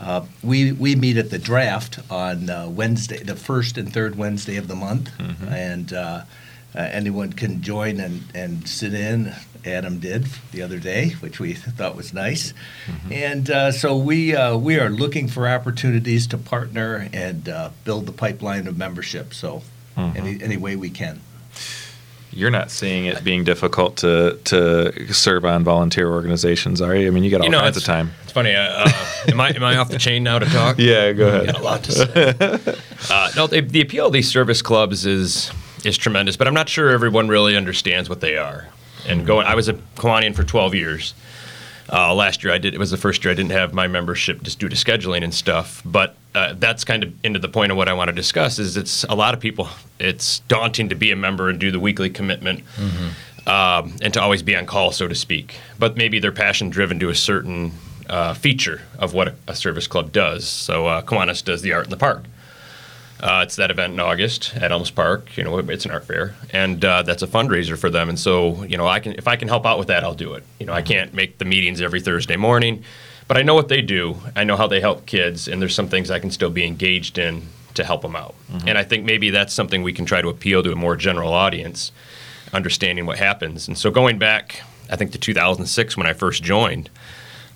uh, 0.00 0.24
we, 0.42 0.72
we 0.72 0.96
meet 0.96 1.16
at 1.16 1.30
the 1.30 1.38
draft 1.38 1.98
on 2.10 2.50
uh, 2.50 2.68
Wednesday, 2.68 3.22
the 3.22 3.36
first 3.36 3.78
and 3.78 3.92
third 3.92 4.16
Wednesday 4.16 4.56
of 4.56 4.68
the 4.68 4.74
month, 4.76 5.10
and 5.48 5.92
uh, 5.92 6.22
uh, 6.74 6.78
anyone 6.78 7.32
can 7.32 7.62
join 7.62 8.00
and, 8.00 8.22
and 8.34 8.68
sit 8.68 8.94
in. 8.94 9.32
Adam 9.64 9.98
did 9.98 10.26
the 10.52 10.60
other 10.60 10.78
day, 10.78 11.10
which 11.20 11.40
we 11.40 11.54
thought 11.54 11.96
was 11.96 12.12
nice. 12.12 12.52
And 13.10 13.48
uh, 13.48 13.72
so 13.72 13.96
we, 13.96 14.34
uh, 14.36 14.58
we 14.58 14.78
are 14.78 14.90
looking 14.90 15.26
for 15.28 15.48
opportunities 15.48 16.26
to 16.28 16.38
partner 16.38 17.08
and 17.14 17.48
uh, 17.48 17.70
build 17.84 18.04
the 18.06 18.12
pipeline 18.12 18.66
of 18.66 18.76
membership. 18.76 19.32
So 19.32 19.62
any, 19.96 20.42
any 20.42 20.56
way 20.58 20.76
we 20.76 20.90
can. 20.90 21.20
You're 22.34 22.50
not 22.50 22.70
seeing 22.70 23.06
it 23.06 23.22
being 23.24 23.44
difficult 23.44 23.96
to 23.98 24.38
to 24.44 25.12
serve 25.12 25.44
on 25.44 25.64
volunteer 25.64 26.10
organizations, 26.10 26.80
are 26.80 26.94
you? 26.96 27.06
I 27.06 27.10
mean, 27.10 27.24
you 27.24 27.30
got 27.30 27.40
all 27.40 27.46
You 27.46 27.52
know, 27.52 27.60
kinds 27.60 27.76
of 27.76 27.84
time. 27.84 28.12
It's 28.24 28.32
funny. 28.32 28.54
Uh, 28.54 28.62
uh, 28.62 28.92
am 29.28 29.40
I 29.40 29.50
am 29.50 29.62
I 29.62 29.76
off 29.76 29.88
the 29.88 29.98
chain 29.98 30.22
now 30.24 30.38
to 30.38 30.46
talk? 30.46 30.76
Yeah, 30.84 31.12
go 31.12 31.28
ahead. 31.28 31.46
got 31.46 31.60
a 31.60 31.62
lot 31.62 31.84
to 31.84 31.92
say. 31.92 32.74
uh, 33.10 33.30
no, 33.36 33.46
the, 33.46 33.60
the 33.60 33.80
appeal 33.80 34.06
of 34.08 34.12
these 34.12 34.28
service 34.30 34.62
clubs 34.62 35.06
is 35.06 35.50
is 35.84 35.96
tremendous, 35.96 36.36
but 36.36 36.46
I'm 36.48 36.54
not 36.54 36.68
sure 36.68 36.90
everyone 36.90 37.28
really 37.28 37.56
understands 37.56 38.08
what 38.08 38.20
they 38.20 38.36
are. 38.36 38.68
And 39.06 39.26
going, 39.26 39.46
I 39.46 39.54
was 39.54 39.68
a 39.68 39.74
Kiwanian 39.74 40.34
for 40.34 40.44
12 40.44 40.74
years. 40.74 41.14
Uh, 41.92 42.14
last 42.14 42.42
year, 42.42 42.52
I 42.52 42.58
did. 42.58 42.74
It 42.74 42.78
was 42.78 42.90
the 42.90 42.96
first 42.96 43.24
year 43.24 43.32
I 43.32 43.34
didn't 43.34 43.52
have 43.52 43.74
my 43.74 43.86
membership 43.86 44.42
just 44.42 44.58
due 44.58 44.68
to 44.68 44.76
scheduling 44.76 45.22
and 45.22 45.34
stuff. 45.34 45.82
But 45.84 46.16
uh, 46.34 46.54
that's 46.56 46.84
kind 46.84 47.02
of 47.02 47.12
into 47.24 47.38
the 47.38 47.48
point 47.48 47.70
of 47.72 47.76
what 47.76 47.88
I 47.88 47.92
want 47.92 48.08
to 48.08 48.12
discuss. 48.12 48.58
Is 48.58 48.76
it's 48.76 49.04
a 49.04 49.14
lot 49.14 49.34
of 49.34 49.40
people. 49.40 49.68
It's 49.98 50.40
daunting 50.40 50.88
to 50.88 50.94
be 50.94 51.10
a 51.12 51.16
member 51.16 51.48
and 51.48 51.58
do 51.58 51.70
the 51.70 51.80
weekly 51.80 52.10
commitment, 52.10 52.62
um, 53.46 53.94
and 54.02 54.12
to 54.14 54.20
always 54.22 54.42
be 54.42 54.56
on 54.56 54.66
call, 54.66 54.92
so 54.92 55.06
to 55.08 55.14
speak. 55.14 55.56
But 55.78 55.96
maybe 55.96 56.18
they're 56.18 56.32
passion 56.32 56.70
driven 56.70 56.98
to 57.00 57.10
a 57.10 57.14
certain 57.14 57.72
uh, 58.08 58.34
feature 58.34 58.82
of 58.98 59.14
what 59.14 59.28
a, 59.28 59.34
a 59.48 59.54
service 59.54 59.86
club 59.86 60.12
does. 60.12 60.48
So 60.48 60.86
uh, 60.86 61.02
Kiwanis 61.02 61.44
does 61.44 61.62
the 61.62 61.72
art 61.72 61.84
in 61.84 61.90
the 61.90 61.96
park. 61.96 62.24
Uh, 63.20 63.42
it's 63.42 63.56
that 63.56 63.70
event 63.70 63.92
in 63.94 64.00
August 64.00 64.54
at 64.56 64.72
Elms 64.72 64.90
Park. 64.90 65.36
You 65.36 65.44
know, 65.44 65.58
it's 65.58 65.84
an 65.84 65.92
art 65.92 66.04
fair, 66.04 66.34
and 66.52 66.84
uh, 66.84 67.02
that's 67.02 67.22
a 67.22 67.26
fundraiser 67.26 67.78
for 67.78 67.88
them. 67.88 68.08
And 68.08 68.18
so, 68.18 68.64
you 68.64 68.76
know, 68.76 68.86
I 68.86 69.00
can 69.00 69.12
if 69.14 69.28
I 69.28 69.36
can 69.36 69.48
help 69.48 69.64
out 69.64 69.78
with 69.78 69.88
that, 69.88 70.04
I'll 70.04 70.14
do 70.14 70.34
it. 70.34 70.44
You 70.58 70.66
know, 70.66 70.72
I 70.72 70.82
can't 70.82 71.14
make 71.14 71.38
the 71.38 71.44
meetings 71.44 71.80
every 71.80 72.00
Thursday 72.00 72.36
morning, 72.36 72.84
but 73.28 73.36
I 73.38 73.42
know 73.42 73.54
what 73.54 73.68
they 73.68 73.80
do. 73.82 74.16
I 74.36 74.44
know 74.44 74.56
how 74.56 74.66
they 74.66 74.80
help 74.80 75.06
kids, 75.06 75.48
and 75.48 75.62
there's 75.62 75.74
some 75.74 75.88
things 75.88 76.10
I 76.10 76.18
can 76.18 76.30
still 76.30 76.50
be 76.50 76.66
engaged 76.66 77.16
in 77.16 77.42
to 77.74 77.84
help 77.84 78.02
them 78.02 78.14
out. 78.14 78.34
And 78.66 78.78
I 78.78 78.84
think 78.84 79.04
maybe 79.04 79.30
that's 79.30 79.52
something 79.52 79.82
we 79.82 79.92
can 79.92 80.06
try 80.06 80.22
to 80.22 80.28
appeal 80.28 80.62
to 80.62 80.70
a 80.70 80.76
more 80.76 80.94
general 80.94 81.32
audience, 81.32 81.92
understanding 82.52 83.04
what 83.06 83.18
happens. 83.18 83.66
And 83.68 83.76
so, 83.78 83.90
going 83.90 84.18
back, 84.18 84.62
I 84.90 84.96
think 84.96 85.12
to 85.12 85.18
2006 85.18 85.96
when 85.96 86.06
I 86.06 86.12
first 86.12 86.42
joined. 86.42 86.90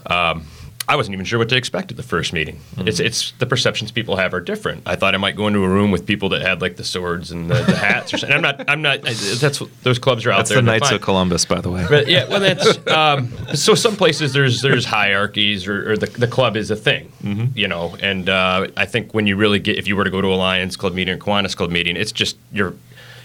Um, 0.07 0.47
I 0.89 0.97
wasn't 0.97 1.13
even 1.13 1.27
sure 1.27 1.39
what 1.39 1.51
to 1.51 1.57
expect 1.57 1.91
at 1.91 1.99
the 1.99 2.03
first 2.03 2.33
meeting. 2.33 2.59
It's 2.79 2.99
it's 2.99 3.33
the 3.33 3.45
perceptions 3.45 3.91
people 3.93 4.17
have 4.17 4.33
are 4.33 4.41
different. 4.41 4.85
I 4.87 4.97
thought 4.97 5.15
I 5.15 5.19
might 5.19 5.37
go 5.37 5.47
into 5.47 5.63
a 5.63 5.69
room 5.69 5.91
with 5.91 6.07
people 6.07 6.31
that 6.31 6.41
had 6.41 6.63
like 6.63 6.77
the 6.77 6.83
swords 6.85 7.31
and 7.31 7.51
the, 7.51 7.57
the 7.63 7.77
hats 7.77 8.15
or 8.15 8.19
something. 8.19 8.35
I'm 8.37 8.43
not. 8.43 8.65
I'm 8.71 8.81
not. 8.81 9.07
I- 9.07 9.13
That's 9.13 9.61
what 9.61 9.69
those 9.83 9.99
clubs 9.99 10.25
are 10.25 10.31
out 10.33 10.39
That's 10.39 10.49
there. 10.49 10.59
the 10.59 10.63
Knights 10.63 10.91
of 10.91 11.03
Columbus, 11.03 11.45
by 11.45 11.61
the 11.61 11.71
way. 11.71 11.85
But 11.89 12.09
yeah, 12.09 12.27
well, 12.27 12.41
that's 12.41 12.87
um, 12.89 13.31
so. 13.55 13.75
Some 13.75 13.97
places 13.97 14.33
there's 14.33 14.63
there's 14.63 14.87
hierarchies, 14.87 15.67
or, 15.69 15.93
or 15.93 15.97
the 15.99 16.07
the 16.07 16.27
club 16.27 16.57
is 16.57 16.71
a 16.71 16.77
thing, 16.77 17.13
you 17.55 17.69
know. 17.69 17.95
And 18.01 18.29
uh, 18.31 18.69
I 18.77 18.87
think 18.87 19.13
when 19.13 19.27
you 19.27 19.37
really 19.37 19.59
get, 19.59 19.77
if 19.77 19.87
you 19.87 19.95
were 19.95 20.05
to 20.05 20.11
go 20.11 20.23
to 20.23 20.29
a 20.29 20.37
Lions 20.37 20.77
Club 20.77 20.95
meeting 20.95 21.15
or 21.15 21.19
Kiwanis 21.19 21.55
Club 21.55 21.71
meeting, 21.71 21.97
it's 21.97 22.13
just 22.13 22.39
your 22.51 22.75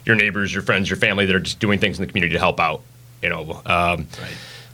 your 0.05 0.17
neighbors, 0.17 0.53
your 0.53 0.63
friends, 0.63 0.89
your 0.89 0.97
family 0.97 1.25
that 1.25 1.33
are 1.35 1.39
just 1.39 1.59
doing 1.61 1.79
things 1.79 1.97
in 1.97 2.05
the 2.05 2.11
community 2.11 2.33
to 2.33 2.39
help 2.39 2.59
out, 2.59 2.81
you 3.21 3.29
know. 3.29 3.61
Um, 3.65 4.07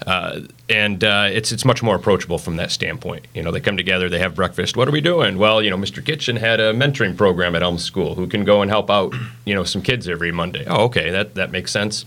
uh, 0.06 0.42
and 0.70 1.04
uh, 1.04 1.28
it's 1.32 1.52
it's 1.52 1.66
much 1.66 1.84
more 1.84 1.96
approachable 1.96 2.38
from 2.38 2.56
that 2.58 2.72
standpoint. 2.72 3.26
You 3.34 3.44
know, 3.44 3.52
they 3.52 3.60
come 3.60 3.78
together, 3.78 4.10
they 4.10 4.20
have 4.20 4.36
breakfast. 4.36 4.78
What 4.78 4.88
are 4.88 4.92
we 4.92 5.02
doing? 5.02 5.38
Well, 5.38 5.62
you 5.62 5.70
know, 5.70 5.78
Mr. 5.78 6.04
Kitchen 6.04 6.38
had 6.38 6.60
a 6.60 6.74
mentoring 6.74 7.18
program 7.18 7.56
at 7.56 7.64
Elm 7.64 7.78
School. 7.78 8.16
Who 8.16 8.28
can 8.28 8.46
go 8.46 8.62
and 8.62 8.72
help 8.72 8.90
out? 8.90 9.14
You 9.46 9.56
know, 9.56 9.64
some 9.64 9.82
kids 9.82 10.08
every 10.08 10.32
Monday. 10.32 10.66
Oh, 10.68 10.86
okay, 10.86 11.10
that 11.10 11.36
that 11.36 11.52
makes 11.52 11.72
sense. 11.72 12.06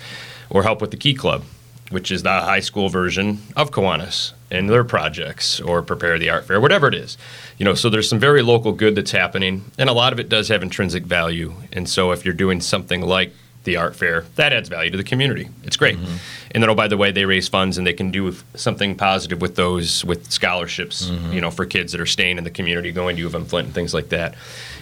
Or 0.49 0.62
help 0.62 0.80
with 0.80 0.90
the 0.90 0.96
Key 0.96 1.14
Club, 1.14 1.44
which 1.90 2.11
is 2.11 2.22
the 2.22 2.30
high 2.30 2.61
school 2.61 2.88
version 2.88 3.40
of 3.56 3.70
Kiwanis 3.70 4.32
and 4.50 4.68
their 4.68 4.84
projects, 4.84 5.61
or 5.61 5.82
prepare 5.82 6.18
the 6.18 6.28
art 6.28 6.44
fair, 6.44 6.61
whatever 6.61 6.87
it 6.87 6.94
is. 6.94 7.16
You 7.58 7.64
know, 7.64 7.75
so 7.75 7.88
there's 7.88 8.08
some 8.08 8.18
very 8.20 8.42
local 8.42 8.72
good 8.72 8.94
that's 8.94 9.12
happening, 9.12 9.64
and 9.78 9.88
a 9.88 9.94
lot 9.94 10.12
of 10.12 10.20
it 10.20 10.28
does 10.28 10.49
have 10.49 10.62
intrinsic 10.62 11.04
value. 11.04 11.54
And 11.72 11.88
so 11.88 12.12
if 12.12 12.25
you're 12.25 12.34
doing 12.34 12.61
something 12.61 13.00
like 13.00 13.32
the 13.64 13.76
art 13.76 13.95
fair. 13.95 14.25
That 14.37 14.52
adds 14.52 14.69
value 14.69 14.90
to 14.90 14.97
the 14.97 15.04
community. 15.04 15.49
It's 15.62 15.76
great. 15.76 15.97
Mm-hmm. 15.97 16.16
And 16.52 16.62
then, 16.62 16.71
oh, 16.71 16.75
by 16.75 16.88
the 16.88 16.97
way, 16.97 17.12
they 17.12 17.25
raise 17.25 17.49
funds 17.49 17.78
and 17.78 17.87
they 17.87 17.92
can 17.92 18.11
do 18.11 18.35
something 18.54 18.97
positive 18.97 19.40
with 19.40 19.57
those, 19.57 20.04
with 20.04 20.31
scholarships, 20.31 21.07
mm-hmm. 21.07 21.33
you 21.33 21.40
know, 21.40 21.50
for 21.50 21.64
kids 21.64 21.92
that 21.92 22.00
are 22.00 22.07
staying 22.07 22.38
in 22.38 22.45
the 22.45 22.50
community, 22.50 22.92
going 22.92 23.16
to 23.16 23.21
U 23.21 23.26
of 23.26 23.35
M 23.35 23.45
Flint 23.45 23.66
and 23.66 23.75
things 23.75 23.95
like 23.95 24.09
that. 24.11 24.35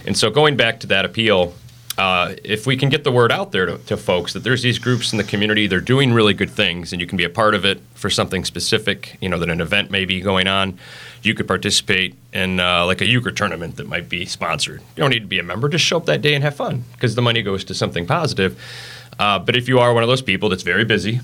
And 0.07 0.17
so, 0.17 0.31
going 0.31 0.57
back 0.57 0.81
to 0.81 0.87
that 0.89 1.05
appeal, 1.05 1.55
uh, 1.99 2.35
if 2.45 2.67
we 2.67 2.77
can 2.77 2.89
get 2.89 3.05
the 3.05 3.13
word 3.13 3.33
out 3.33 3.53
there 3.53 3.67
to, 3.67 3.79
to, 3.79 3.97
folks 3.97 4.33
that 4.33 4.41
there's 4.41 4.63
these 4.63 4.79
groups 4.79 5.13
in 5.13 5.19
the 5.19 5.25
community, 5.25 5.67
they're 5.67 5.81
doing 5.81 6.13
really 6.13 6.33
good 6.33 6.51
things, 6.51 6.93
and 6.93 7.01
you 7.01 7.07
can 7.07 7.19
be 7.19 7.25
a 7.25 7.31
part 7.31 7.55
of 7.55 7.65
it 7.65 7.81
for 7.95 8.09
something 8.09 8.45
specific, 8.45 9.19
you 9.21 9.29
know, 9.29 9.39
that 9.39 9.51
an 9.51 9.61
event 9.61 9.91
may 9.91 10.05
be 10.05 10.21
going 10.21 10.47
on, 10.47 10.79
you 11.23 11.35
could 11.35 11.47
participate 11.47 12.15
in 12.33 12.61
uh, 12.61 12.87
like 12.87 13.01
a 13.01 13.07
euchre 13.07 13.33
tournament 13.33 13.77
that 13.77 13.89
might 13.89 14.09
be 14.09 14.25
sponsored. 14.25 14.81
You 14.97 15.03
don't 15.03 15.11
need 15.11 15.21
to 15.21 15.27
be 15.27 15.39
a 15.39 15.43
member; 15.43 15.69
just 15.69 15.85
show 15.85 15.97
up 15.97 16.07
that 16.07 16.23
day 16.23 16.35
and 16.35 16.45
have 16.45 16.55
fun 16.55 16.85
because 16.93 17.17
the 17.17 17.23
money 17.23 17.43
goes 17.43 17.65
to 17.65 17.75
something 17.75 18.07
positive. 18.07 18.59
Uh, 19.19 19.39
but 19.39 19.57
if 19.57 19.69
you 19.69 19.81
are 19.81 19.93
one 19.93 20.03
of 20.03 20.09
those 20.09 20.23
people 20.23 20.49
that's 20.49 20.63
very 20.63 20.85
busy, 20.85 21.21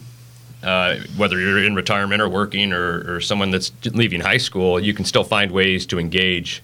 uh, 0.62 0.96
whether 1.16 1.38
you're 1.38 1.64
in 1.64 1.74
retirement 1.74 2.20
or 2.20 2.28
working 2.28 2.72
or, 2.72 3.16
or, 3.16 3.20
someone 3.20 3.50
that's 3.50 3.72
leaving 3.92 4.20
high 4.20 4.36
school, 4.36 4.80
you 4.80 4.92
can 4.92 5.04
still 5.04 5.22
find 5.22 5.52
ways 5.52 5.86
to 5.86 5.98
engage 5.98 6.62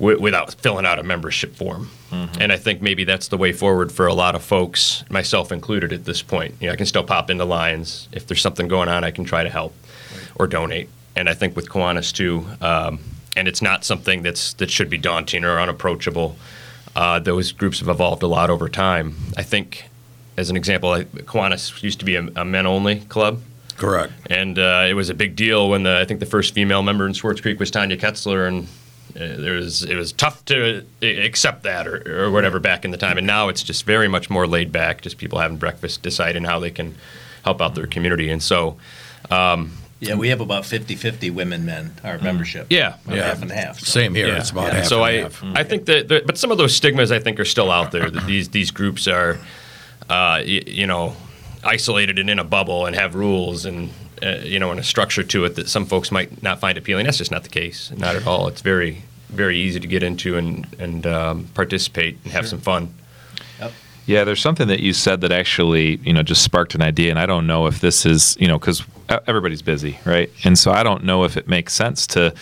w- 0.00 0.20
without 0.20 0.54
filling 0.54 0.84
out 0.84 0.98
a 0.98 1.04
membership 1.04 1.54
form. 1.54 1.88
Mm-hmm. 2.10 2.42
And 2.42 2.52
I 2.52 2.56
think 2.56 2.82
maybe 2.82 3.04
that's 3.04 3.28
the 3.28 3.36
way 3.36 3.52
forward 3.52 3.92
for 3.92 4.08
a 4.08 4.14
lot 4.14 4.34
of 4.34 4.42
folks, 4.42 5.04
myself 5.08 5.52
included 5.52 5.92
at 5.92 6.04
this 6.04 6.22
point. 6.22 6.56
You 6.60 6.66
know, 6.66 6.72
I 6.72 6.76
can 6.76 6.86
still 6.86 7.04
pop 7.04 7.30
into 7.30 7.44
Lions. 7.44 8.08
If 8.10 8.26
there's 8.26 8.42
something 8.42 8.66
going 8.66 8.88
on, 8.88 9.04
I 9.04 9.12
can 9.12 9.24
try 9.24 9.44
to 9.44 9.50
help 9.50 9.72
right. 10.12 10.30
or 10.34 10.48
donate. 10.48 10.88
And 11.14 11.28
I 11.28 11.34
think 11.34 11.54
with 11.54 11.68
Kiwanis 11.68 12.12
too, 12.12 12.46
um, 12.60 12.98
and 13.36 13.46
it's 13.46 13.62
not 13.62 13.84
something 13.84 14.22
that's 14.22 14.54
that 14.54 14.70
should 14.70 14.90
be 14.90 14.98
daunting 14.98 15.44
or 15.44 15.60
unapproachable. 15.60 16.36
Uh, 16.96 17.20
those 17.20 17.52
groups 17.52 17.78
have 17.78 17.88
evolved 17.88 18.24
a 18.24 18.26
lot 18.26 18.50
over 18.50 18.68
time. 18.68 19.14
I 19.36 19.44
think, 19.44 19.84
as 20.36 20.50
an 20.50 20.56
example, 20.56 20.90
Kiwanis 20.90 21.82
used 21.82 22.00
to 22.00 22.04
be 22.04 22.16
a, 22.16 22.26
a 22.34 22.44
men-only 22.44 23.00
club. 23.00 23.40
Correct. 23.76 24.12
And 24.28 24.58
uh, 24.58 24.86
it 24.88 24.94
was 24.94 25.08
a 25.08 25.14
big 25.14 25.36
deal 25.36 25.70
when 25.70 25.84
the, 25.84 25.98
I 25.98 26.04
think 26.04 26.20
the 26.20 26.26
first 26.26 26.52
female 26.52 26.82
member 26.82 27.06
in 27.06 27.14
Swartz 27.14 27.40
Creek 27.40 27.58
was 27.58 27.70
Tanya 27.70 27.96
Ketzler, 27.96 28.46
and 28.46 28.66
there 29.14 29.54
was 29.54 29.82
it 29.82 29.96
was 29.96 30.12
tough 30.12 30.44
to 30.46 30.84
accept 31.02 31.62
that 31.64 31.86
or, 31.86 32.26
or 32.26 32.30
whatever 32.30 32.58
back 32.58 32.84
in 32.84 32.90
the 32.90 32.96
time, 32.96 33.18
and 33.18 33.26
now 33.26 33.48
it's 33.48 33.62
just 33.62 33.84
very 33.84 34.08
much 34.08 34.30
more 34.30 34.46
laid 34.46 34.72
back. 34.72 35.02
Just 35.02 35.18
people 35.18 35.38
having 35.38 35.56
breakfast, 35.56 36.02
deciding 36.02 36.44
how 36.44 36.58
they 36.58 36.70
can 36.70 36.94
help 37.44 37.60
out 37.60 37.74
their 37.74 37.86
community, 37.86 38.30
and 38.30 38.42
so. 38.42 38.76
Um, 39.30 39.72
yeah, 40.00 40.14
we 40.14 40.30
have 40.30 40.40
about 40.40 40.62
50-50 40.62 41.30
women 41.30 41.66
men 41.66 41.92
our 42.02 42.16
mm. 42.16 42.22
membership. 42.22 42.68
Yeah, 42.70 42.96
yeah, 43.06 43.16
half 43.16 43.42
and 43.42 43.50
half. 43.50 43.80
So. 43.80 43.84
Same 43.84 44.14
here. 44.14 44.28
Yeah. 44.28 44.38
It's 44.38 44.50
about 44.50 44.68
yeah. 44.68 44.78
half. 44.78 44.86
So 44.86 45.02
I, 45.02 45.12
half. 45.20 45.44
I 45.44 45.62
think 45.62 45.84
that, 45.84 46.08
there, 46.08 46.22
but 46.24 46.38
some 46.38 46.50
of 46.50 46.56
those 46.56 46.74
stigmas 46.74 47.12
I 47.12 47.18
think 47.18 47.38
are 47.38 47.44
still 47.44 47.70
out 47.70 47.92
there. 47.92 48.10
That 48.10 48.26
these 48.26 48.48
these 48.48 48.70
groups 48.70 49.06
are, 49.06 49.38
uh, 50.08 50.42
you, 50.42 50.62
you 50.66 50.86
know, 50.86 51.14
isolated 51.62 52.18
and 52.18 52.30
in 52.30 52.38
a 52.38 52.44
bubble 52.44 52.86
and 52.86 52.96
have 52.96 53.14
rules 53.14 53.66
and 53.66 53.90
uh, 54.22 54.38
you 54.42 54.58
know, 54.58 54.70
and 54.70 54.80
a 54.80 54.84
structure 54.84 55.22
to 55.22 55.44
it 55.44 55.56
that 55.56 55.68
some 55.68 55.86
folks 55.86 56.10
might 56.10 56.42
not 56.42 56.60
find 56.60 56.76
appealing. 56.76 57.04
That's 57.04 57.18
just 57.18 57.30
not 57.30 57.42
the 57.42 57.48
case. 57.48 57.90
Not 57.96 58.16
at 58.16 58.26
all. 58.26 58.48
It's 58.48 58.60
very, 58.60 59.02
very 59.28 59.58
easy 59.58 59.80
to 59.80 59.86
get 59.86 60.02
into 60.02 60.36
and 60.36 60.66
and 60.78 61.06
um, 61.06 61.48
participate 61.54 62.18
and 62.24 62.32
have 62.32 62.44
sure. 62.44 62.50
some 62.50 62.60
fun. 62.60 62.94
Yeah, 64.06 64.24
there's 64.24 64.40
something 64.40 64.66
that 64.66 64.80
you 64.80 64.92
said 64.92 65.20
that 65.20 65.30
actually, 65.30 65.96
you 65.98 66.12
know, 66.12 66.24
just 66.24 66.42
sparked 66.42 66.74
an 66.74 66.82
idea, 66.82 67.10
and 67.10 67.18
I 67.18 67.26
don't 67.26 67.46
know 67.46 67.68
if 67.68 67.80
this 67.80 68.04
is, 68.04 68.36
you 68.40 68.48
know, 68.48 68.58
because 68.58 68.82
everybody's 69.28 69.62
busy, 69.62 70.00
right? 70.04 70.28
And 70.42 70.58
so 70.58 70.72
I 70.72 70.82
don't 70.82 71.04
know 71.04 71.22
if 71.22 71.36
it 71.36 71.46
makes 71.46 71.74
sense 71.74 72.08
to 72.08 72.34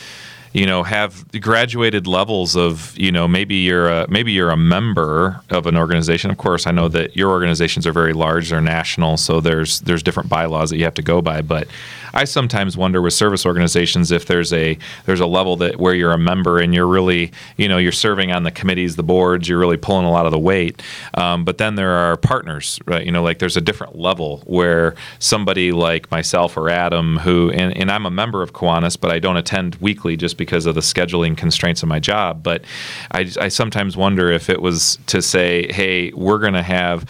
you 0.52 0.66
know 0.66 0.82
have 0.82 1.24
graduated 1.40 2.06
levels 2.06 2.56
of 2.56 2.96
you 2.98 3.12
know 3.12 3.28
maybe 3.28 3.56
you're 3.56 3.88
a 3.88 4.08
maybe 4.08 4.32
you're 4.32 4.50
a 4.50 4.56
member 4.56 5.40
of 5.50 5.66
an 5.66 5.76
organization. 5.76 6.30
Of 6.30 6.38
course 6.38 6.66
i 6.66 6.70
know 6.70 6.88
that 6.88 7.16
your 7.16 7.30
organizations 7.30 7.86
are 7.86 7.92
very 7.92 8.12
large 8.12 8.50
they're 8.50 8.60
national 8.60 9.16
so 9.16 9.40
there's 9.40 9.80
there's 9.80 10.02
different 10.02 10.28
bylaws 10.28 10.70
that 10.70 10.76
you 10.76 10.84
have 10.84 10.94
to 10.94 11.02
go 11.02 11.20
by 11.22 11.42
but 11.42 11.68
i 12.14 12.24
sometimes 12.24 12.76
wonder 12.76 13.00
with 13.00 13.12
service 13.12 13.44
organizations 13.46 14.10
if 14.10 14.26
there's 14.26 14.52
a 14.52 14.78
there's 15.06 15.20
a 15.20 15.26
level 15.26 15.56
that 15.56 15.78
where 15.78 15.94
you're 15.94 16.12
a 16.12 16.18
member 16.18 16.58
and 16.58 16.74
you're 16.74 16.86
really 16.86 17.32
you 17.56 17.68
know 17.68 17.78
you're 17.78 17.92
serving 17.92 18.32
on 18.32 18.42
the 18.42 18.50
committees 18.50 18.96
the 18.96 19.02
boards 19.02 19.48
you're 19.48 19.58
really 19.58 19.76
pulling 19.76 20.04
a 20.04 20.10
lot 20.10 20.26
of 20.26 20.32
the 20.32 20.38
weight 20.38 20.82
um, 21.14 21.44
but 21.44 21.58
then 21.58 21.74
there 21.74 21.92
are 21.92 22.16
partners 22.16 22.78
right 22.86 23.04
you 23.06 23.12
know 23.12 23.22
like 23.22 23.38
there's 23.38 23.56
a 23.56 23.60
different 23.60 23.96
level 23.96 24.42
where 24.46 24.94
somebody 25.18 25.72
like 25.72 26.10
myself 26.10 26.56
or 26.56 26.68
adam 26.68 27.18
who 27.18 27.50
and, 27.50 27.76
and 27.76 27.90
i'm 27.90 28.06
a 28.06 28.10
member 28.10 28.42
of 28.42 28.52
Kiwanis 28.52 28.98
but 28.98 29.10
i 29.10 29.18
don't 29.18 29.36
attend 29.36 29.74
weekly 29.76 30.16
just 30.16 30.36
because 30.36 30.66
of 30.66 30.74
the 30.74 30.80
scheduling 30.80 31.36
constraints 31.36 31.82
of 31.82 31.88
my 31.88 31.98
job. 31.98 32.42
But 32.42 32.64
I, 33.12 33.30
I 33.40 33.48
sometimes 33.48 33.96
wonder 33.96 34.30
if 34.30 34.50
it 34.50 34.60
was 34.60 34.98
to 35.06 35.22
say, 35.22 35.72
hey, 35.72 36.12
we're 36.12 36.38
going 36.38 36.54
to 36.54 36.62
have 36.62 37.08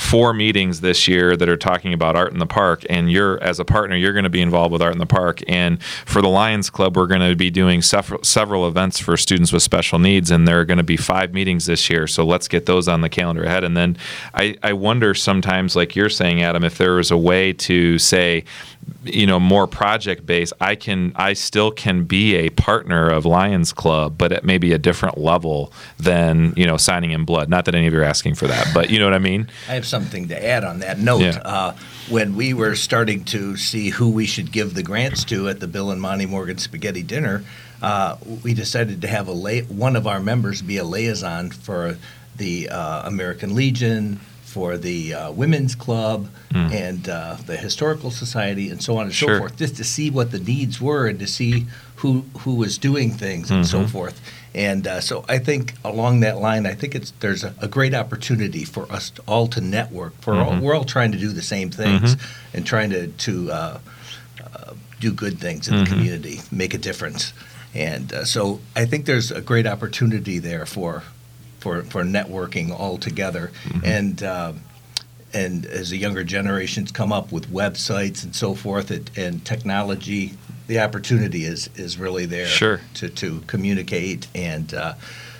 four 0.00 0.32
meetings 0.32 0.80
this 0.80 1.06
year 1.06 1.36
that 1.36 1.46
are 1.46 1.58
talking 1.58 1.92
about 1.92 2.16
art 2.16 2.32
in 2.32 2.38
the 2.38 2.46
park 2.46 2.84
and 2.88 3.12
you're 3.12 3.40
as 3.42 3.60
a 3.60 3.64
partner 3.66 3.94
you're 3.94 4.14
going 4.14 4.24
to 4.24 4.30
be 4.30 4.40
involved 4.40 4.72
with 4.72 4.80
art 4.80 4.94
in 4.94 4.98
the 4.98 5.04
park. 5.04 5.42
And 5.46 5.80
for 5.82 6.22
the 6.22 6.28
lions 6.28 6.70
club 6.70 6.96
we're 6.96 7.06
going 7.06 7.20
to 7.20 7.36
be 7.36 7.50
doing 7.50 7.82
several, 7.82 8.24
several 8.24 8.66
events 8.66 8.98
for 8.98 9.18
students 9.18 9.52
with 9.52 9.62
special 9.62 9.98
needs 9.98 10.30
and 10.30 10.48
there 10.48 10.58
are 10.58 10.64
going 10.64 10.78
to 10.78 10.82
be 10.82 10.96
five 10.96 11.34
meetings 11.34 11.66
this 11.66 11.90
year. 11.90 12.06
So 12.06 12.24
let's 12.24 12.48
get 12.48 12.64
those 12.64 12.88
on 12.88 13.02
the 13.02 13.10
calendar 13.10 13.44
ahead. 13.44 13.62
And 13.62 13.76
then 13.76 13.98
I, 14.32 14.56
I 14.62 14.72
wonder 14.72 15.12
sometimes 15.12 15.76
like 15.76 15.94
you're 15.94 16.08
saying 16.08 16.42
adam 16.42 16.64
if 16.64 16.78
there 16.78 16.94
was 16.94 17.10
a 17.10 17.18
way 17.18 17.52
to 17.52 17.98
say 17.98 18.44
you 19.04 19.26
know 19.26 19.40
more 19.40 19.66
project 19.66 20.26
based 20.26 20.52
i 20.60 20.74
can 20.74 21.12
i 21.16 21.32
still 21.32 21.70
can 21.70 22.04
be 22.04 22.34
a 22.34 22.50
partner 22.50 23.08
of 23.08 23.24
lions 23.24 23.72
club 23.72 24.16
but 24.18 24.32
at 24.32 24.44
maybe 24.44 24.72
a 24.72 24.78
different 24.78 25.16
level 25.16 25.72
than 25.98 26.52
you 26.56 26.66
know 26.66 26.76
signing 26.76 27.12
in 27.12 27.24
blood. 27.24 27.48
Not 27.48 27.64
that 27.64 27.74
any 27.74 27.86
of 27.86 27.92
you 27.92 28.00
are 28.00 28.04
asking 28.04 28.34
for 28.34 28.46
that 28.46 28.68
but 28.74 28.90
you 28.90 28.98
know 28.98 29.04
what 29.04 29.14
i 29.14 29.18
mean? 29.18 29.48
I 29.68 29.76
something 29.90 30.28
to 30.28 30.46
add 30.46 30.64
on 30.64 30.78
that 30.78 30.98
note 30.98 31.20
yeah. 31.20 31.42
uh, 31.44 31.76
when 32.08 32.36
we 32.36 32.54
were 32.54 32.74
starting 32.74 33.24
to 33.24 33.56
see 33.56 33.90
who 33.90 34.10
we 34.10 34.24
should 34.24 34.52
give 34.52 34.74
the 34.74 34.82
grants 34.82 35.24
to 35.24 35.48
at 35.48 35.60
the 35.60 35.66
bill 35.66 35.90
and 35.90 36.00
monty 36.00 36.26
morgan 36.26 36.58
spaghetti 36.58 37.02
dinner 37.02 37.44
uh, 37.82 38.16
we 38.44 38.54
decided 38.54 39.02
to 39.02 39.08
have 39.08 39.26
a 39.28 39.32
la- 39.32 39.66
one 39.68 39.96
of 39.96 40.06
our 40.06 40.20
members 40.20 40.62
be 40.62 40.76
a 40.76 40.84
liaison 40.84 41.50
for 41.50 41.96
the 42.36 42.68
uh, 42.68 43.06
american 43.06 43.54
legion 43.54 44.20
for 44.50 44.76
the 44.76 45.14
uh, 45.14 45.30
women's 45.30 45.76
club 45.76 46.28
mm. 46.50 46.72
and 46.72 47.08
uh, 47.08 47.36
the 47.46 47.56
historical 47.56 48.10
society 48.10 48.68
and 48.68 48.82
so 48.82 48.96
on 48.96 49.06
and 49.06 49.14
sure. 49.14 49.34
so 49.34 49.38
forth, 49.38 49.56
just 49.56 49.76
to 49.76 49.84
see 49.84 50.10
what 50.10 50.32
the 50.32 50.40
needs 50.40 50.80
were 50.80 51.06
and 51.06 51.20
to 51.20 51.26
see 51.26 51.66
who 52.00 52.24
who 52.40 52.54
was 52.54 52.78
doing 52.78 53.10
things 53.10 53.46
mm-hmm. 53.46 53.56
and 53.56 53.66
so 53.66 53.78
mm-hmm. 53.78 53.88
forth. 53.88 54.20
And 54.54 54.86
uh, 54.86 55.00
so 55.00 55.24
I 55.28 55.38
think 55.38 55.74
along 55.84 56.20
that 56.20 56.38
line, 56.38 56.66
I 56.66 56.74
think 56.74 56.94
it's 56.94 57.12
there's 57.20 57.44
a, 57.44 57.54
a 57.60 57.68
great 57.68 57.94
opportunity 57.94 58.64
for 58.64 58.90
us 58.90 59.10
to, 59.10 59.22
all 59.26 59.46
to 59.48 59.60
network. 59.60 60.14
For 60.20 60.34
mm-hmm. 60.34 60.56
all, 60.56 60.60
we're 60.60 60.74
all 60.74 60.84
trying 60.84 61.12
to 61.12 61.18
do 61.18 61.28
the 61.28 61.42
same 61.42 61.70
things 61.70 62.16
mm-hmm. 62.16 62.56
and 62.56 62.66
trying 62.66 62.90
to 62.90 63.08
to 63.08 63.52
uh, 63.52 63.78
uh, 64.42 64.74
do 64.98 65.12
good 65.12 65.38
things 65.38 65.68
in 65.68 65.76
the 65.76 65.84
mm-hmm. 65.84 65.92
community, 65.92 66.40
make 66.50 66.74
a 66.74 66.78
difference. 66.78 67.32
And 67.74 68.12
uh, 68.12 68.24
so 68.24 68.60
I 68.74 68.86
think 68.86 69.06
there's 69.06 69.30
a 69.30 69.40
great 69.40 69.66
opportunity 69.66 70.38
there 70.38 70.66
for 70.66 71.04
for, 71.60 71.82
for 71.82 72.02
networking 72.02 72.70
all 72.70 72.98
together. 72.98 73.52
Mm-hmm. 73.64 73.84
And 73.84 74.22
uh, 74.22 74.52
and 75.32 75.66
as 75.66 75.90
the 75.90 75.98
younger 75.98 76.24
generations 76.24 76.90
come 76.90 77.12
up 77.12 77.30
with 77.30 77.52
websites 77.52 78.24
and 78.24 78.34
so 78.34 78.54
forth 78.54 78.90
it, 78.90 79.16
and 79.16 79.44
technology, 79.44 80.32
the 80.70 80.78
opportunity 80.78 81.44
is 81.44 81.68
is 81.74 81.98
really 81.98 82.26
there 82.26 82.46
sure. 82.46 82.80
to, 82.94 83.08
to 83.08 83.40
communicate. 83.48 84.28
And 84.36 84.72
uh, 84.72 84.94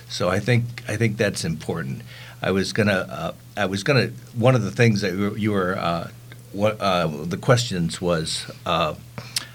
so 0.09 0.29
I 0.29 0.41
think 0.41 0.65
I 0.89 0.97
think 0.97 1.15
that's 1.15 1.45
important. 1.45 2.01
I 2.41 2.51
was 2.51 2.73
gonna 2.73 3.07
uh, 3.09 3.33
I 3.55 3.65
was 3.65 3.81
gonna 3.83 4.11
one 4.35 4.55
of 4.55 4.61
the 4.61 4.71
things 4.71 4.99
that 4.99 5.37
you 5.39 5.53
were 5.53 5.77
uh, 5.77 6.09
what 6.51 6.81
uh, 6.81 7.07
the 7.07 7.37
questions 7.37 8.01
was 8.01 8.51
uh, 8.65 8.95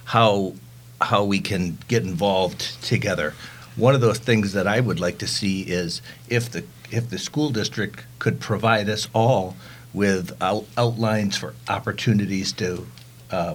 how 0.07 0.55
how 1.03 1.25
we 1.25 1.41
can 1.41 1.77
get 1.89 2.03
involved 2.05 2.83
together 2.83 3.35
one 3.77 3.95
of 3.95 4.01
those 4.01 4.19
things 4.19 4.55
that 4.55 4.67
I 4.67 4.81
would 4.81 4.99
like 4.99 5.19
to 5.19 5.27
see 5.27 5.61
is 5.61 6.01
if 6.31 6.51
the 6.51 6.65
if 6.91 7.11
the 7.11 7.19
school 7.19 7.51
district 7.51 8.03
could 8.19 8.41
provide 8.41 8.89
us 8.89 9.09
all 9.13 9.55
with 9.93 10.35
out, 10.41 10.65
outlines 10.79 11.37
for 11.37 11.55
opportunities 11.69 12.53
to 12.53 12.87
uh, 13.31 13.55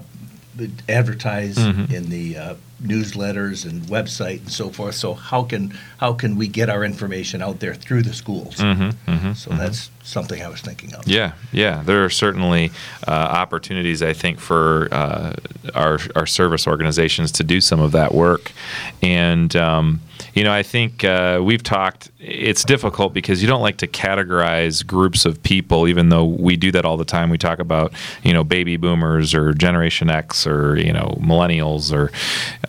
advertise 0.90 1.56
mm-hmm. 1.56 1.94
in 1.94 2.10
the 2.10 2.38
uh, 2.38 2.56
newsletters 2.82 3.70
and 3.70 3.84
website 3.84 4.39
and 4.39 4.52
so 4.52 4.70
forth. 4.70 4.96
So 4.96 5.13
how 5.13 5.44
can 5.44 5.78
how 5.98 6.13
can 6.13 6.36
we 6.36 6.48
get 6.48 6.70
our 6.70 6.84
information 6.84 7.41
out 7.41 7.60
there 7.60 7.74
through 7.76 8.04
the 8.04 8.13
schools? 8.13 8.56
Mm-hmm, 8.56 9.12
mm-hmm, 9.12 9.34
so 9.34 9.52
that's 9.52 9.89
something 10.04 10.41
I 10.41 10.48
was 10.48 10.62
thinking 10.62 10.94
of. 10.94 11.08
Yeah, 11.08 11.34
yeah. 11.52 11.84
There 11.84 12.04
are 12.04 12.10
certainly 12.10 12.72
uh, 13.08 13.12
opportunities 13.12 14.02
I 14.02 14.13
think 14.13 14.39
for 14.39 14.88
uh, 14.91 15.34
our 15.76 16.00
our 16.15 16.26
service 16.26 16.67
organizations 16.67 17.32
to 17.34 17.44
do 17.44 17.62
some 17.62 17.80
of 17.80 17.91
that 17.94 18.13
work, 18.13 18.52
and. 19.02 19.56
Um, 19.56 20.02
you 20.34 20.44
know, 20.44 20.54
I 20.54 20.63
think 20.63 21.04
uh, 21.04 21.41
we've 21.44 21.63
talked. 21.63 22.10
It's 22.20 22.63
difficult 22.63 23.13
because 23.13 23.41
you 23.41 23.48
don't 23.48 23.62
like 23.62 23.78
to 23.78 23.88
categorize 23.88 24.86
groups 24.86 25.26
of 25.26 25.41
people, 25.44 25.88
even 25.88 26.10
though 26.10 26.26
we 26.26 26.56
do 26.56 26.72
that 26.72 26.86
all 26.86 26.98
the 26.98 27.06
time. 27.06 27.30
We 27.30 27.38
talk 27.38 27.60
about, 27.60 27.94
you 28.24 28.34
know, 28.34 28.44
baby 28.44 28.78
boomers 28.78 29.34
or 29.34 29.54
Generation 29.54 30.10
X 30.10 30.48
or 30.48 30.78
you 30.78 30.94
know 30.94 31.17
millennials 31.20 31.94
or 31.94 32.12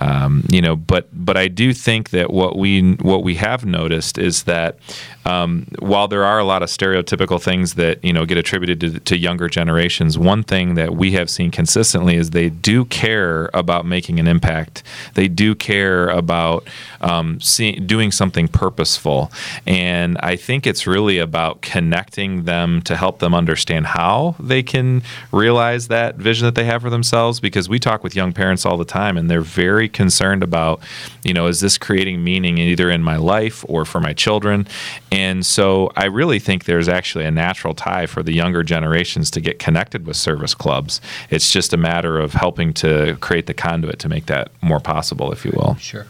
Um, 0.03 0.45
you 0.49 0.61
know, 0.61 0.75
but 0.75 1.07
but 1.13 1.37
I 1.37 1.47
do 1.47 1.73
think 1.73 2.11
that 2.11 2.33
what 2.33 2.59
we 2.59 2.95
what 2.95 3.23
we 3.23 3.37
have 3.37 3.65
noticed 3.65 4.19
is 4.19 4.43
that 4.45 4.77
um, 5.25 5.69
while 5.79 6.09
there 6.09 6.25
are 6.25 6.41
a 6.41 6.45
lot 6.45 6.65
of 6.65 6.69
stereotypical 6.69 7.41
things 7.41 7.75
that 7.75 8.05
you 8.05 8.13
know 8.13 8.27
get 8.27 8.37
attributed 8.37 8.81
to, 8.81 8.99
to 8.99 9.17
younger 9.17 9.49
generations, 9.49 10.19
one 10.19 10.43
thing 10.43 10.75
that 10.75 10.97
we 10.97 11.13
have 11.13 11.31
seen 11.31 11.53
consistently 11.53 12.17
is 12.17 12.31
they 12.31 12.49
do 12.49 12.85
care 12.87 13.49
about 13.55 13.87
making 13.87 14.19
an 14.19 14.27
impact. 14.27 14.83
They 15.15 15.29
do 15.29 15.55
care 15.55 16.09
about 16.09 16.67
um, 17.01 17.41
see, 17.41 17.73
doing 17.73 18.11
something 18.11 18.49
purposeful, 18.49 19.31
and 19.69 20.19
I 20.19 20.35
think 20.35 20.67
it's 20.67 20.85
really 20.85 21.19
about 21.19 21.63
connecting 21.63 22.43
them 22.43 22.83
to 22.83 22.97
help 22.97 23.21
them 23.21 23.35
understand 23.35 23.87
how 23.87 24.35
they 24.41 24.65
can 24.65 25.05
realize 25.31 25.87
that 25.89 26.17
vision 26.17 26.47
that 26.47 26.57
they 26.57 26.65
have 26.65 26.83
for 26.83 26.91
themselves. 26.91 27.39
Because 27.39 27.69
we 27.69 27.79
talk 27.79 28.03
with 28.03 28.17
young 28.17 28.33
parents 28.33 28.67
all 28.67 28.77
the 28.77 28.85
time, 28.85 29.17
and 29.17 29.31
they're 29.31 29.43
very 29.43 29.92
concerned 29.93 30.43
about, 30.43 30.81
you 31.25 31.33
know, 31.33 31.47
is 31.47 31.61
this 31.61 31.79
creating 31.79 32.23
meaning 32.25 32.59
either 32.59 32.91
in 32.91 33.03
my 33.03 33.17
life 33.17 33.65
or 33.69 33.85
for 33.85 34.01
my 34.01 34.13
children? 34.13 34.67
And 35.11 35.45
so 35.45 35.91
I 35.97 36.07
really 36.07 36.39
think 36.39 36.65
there's 36.65 36.89
actually 36.89 37.25
a 37.25 37.31
natural 37.31 37.75
tie 37.75 38.07
for 38.07 38.23
the 38.23 38.33
younger 38.33 38.63
generations 38.63 39.31
to 39.33 39.41
get 39.41 39.59
connected 39.59 40.07
with 40.07 40.17
service 40.17 40.55
clubs. 40.55 41.01
It's 41.31 41.51
just 41.51 41.73
a 41.73 41.77
matter 41.77 42.19
of 42.19 42.33
helping 42.33 42.73
to 42.75 43.17
create 43.21 43.47
the 43.47 43.55
conduit 43.55 43.99
to 44.01 44.09
make 44.09 44.27
that 44.27 44.51
more 44.61 44.81
possible, 44.81 45.33
if 45.33 45.45
you 45.45 45.53
will. 45.55 45.77
Sure. 45.77 46.07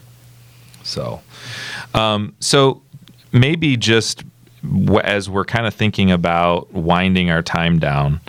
So, 0.82 1.20
um, 1.94 2.34
so 2.40 2.82
maybe 3.32 3.76
just 3.76 4.24
as 5.02 5.28
we're 5.28 5.44
kind 5.44 5.66
of 5.66 5.74
thinking 5.74 6.10
about 6.10 6.72
winding 6.72 7.30
our 7.30 7.42
time 7.42 7.78
down, 7.78 8.20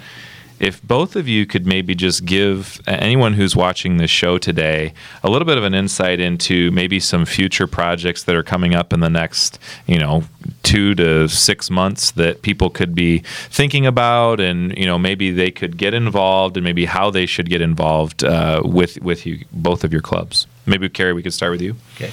if 0.60 0.82
both 0.84 1.16
of 1.16 1.28
you 1.28 1.46
could 1.46 1.66
maybe 1.66 1.96
just 1.96 2.26
give 2.26 2.82
anyone 2.88 3.34
who's 3.34 3.56
watching 3.56 3.98
this 3.98 4.12
show 4.12 4.38
today 4.38 4.94
a 5.24 5.30
little 5.30 5.46
bit 5.46 5.58
of 5.58 5.64
an 5.64 5.74
insight 5.74 6.20
into 6.20 6.72
maybe 6.72 7.00
some 7.00 7.26
future 7.26 7.68
projects 7.68 8.24
that 8.24 8.36
are 8.36 8.44
coming 8.44 8.74
up 8.74 8.94
in 8.94 9.00
the 9.00 9.10
next, 9.10 9.60
you 9.88 10.00
know, 10.00 10.24
two 10.64 10.96
to 10.96 11.28
six 11.28 11.70
months 11.70 12.12
that 12.12 12.42
people 12.42 12.70
could 12.70 12.96
be 12.96 13.20
thinking 13.50 13.86
about, 13.86 14.40
and 14.40 14.78
you 14.78 14.86
know, 14.86 14.98
maybe 14.98 15.32
they 15.32 15.52
could 15.52 15.78
get 15.78 15.94
involved, 15.94 16.58
and 16.58 16.64
maybe 16.64 16.86
how 16.86 17.10
they 17.10 17.26
should 17.26 17.50
get 17.50 17.62
involved 17.62 18.24
uh, 18.24 18.62
with 18.64 19.02
with 19.02 19.26
you 19.26 19.46
both 19.52 19.84
of 19.84 19.92
your 19.92 20.02
clubs. 20.02 20.48
Maybe 20.66 20.88
Carrie, 20.90 21.14
we 21.14 21.24
could 21.24 21.34
start 21.34 21.52
with 21.52 21.62
you. 21.62 21.76
Okay. 21.96 22.12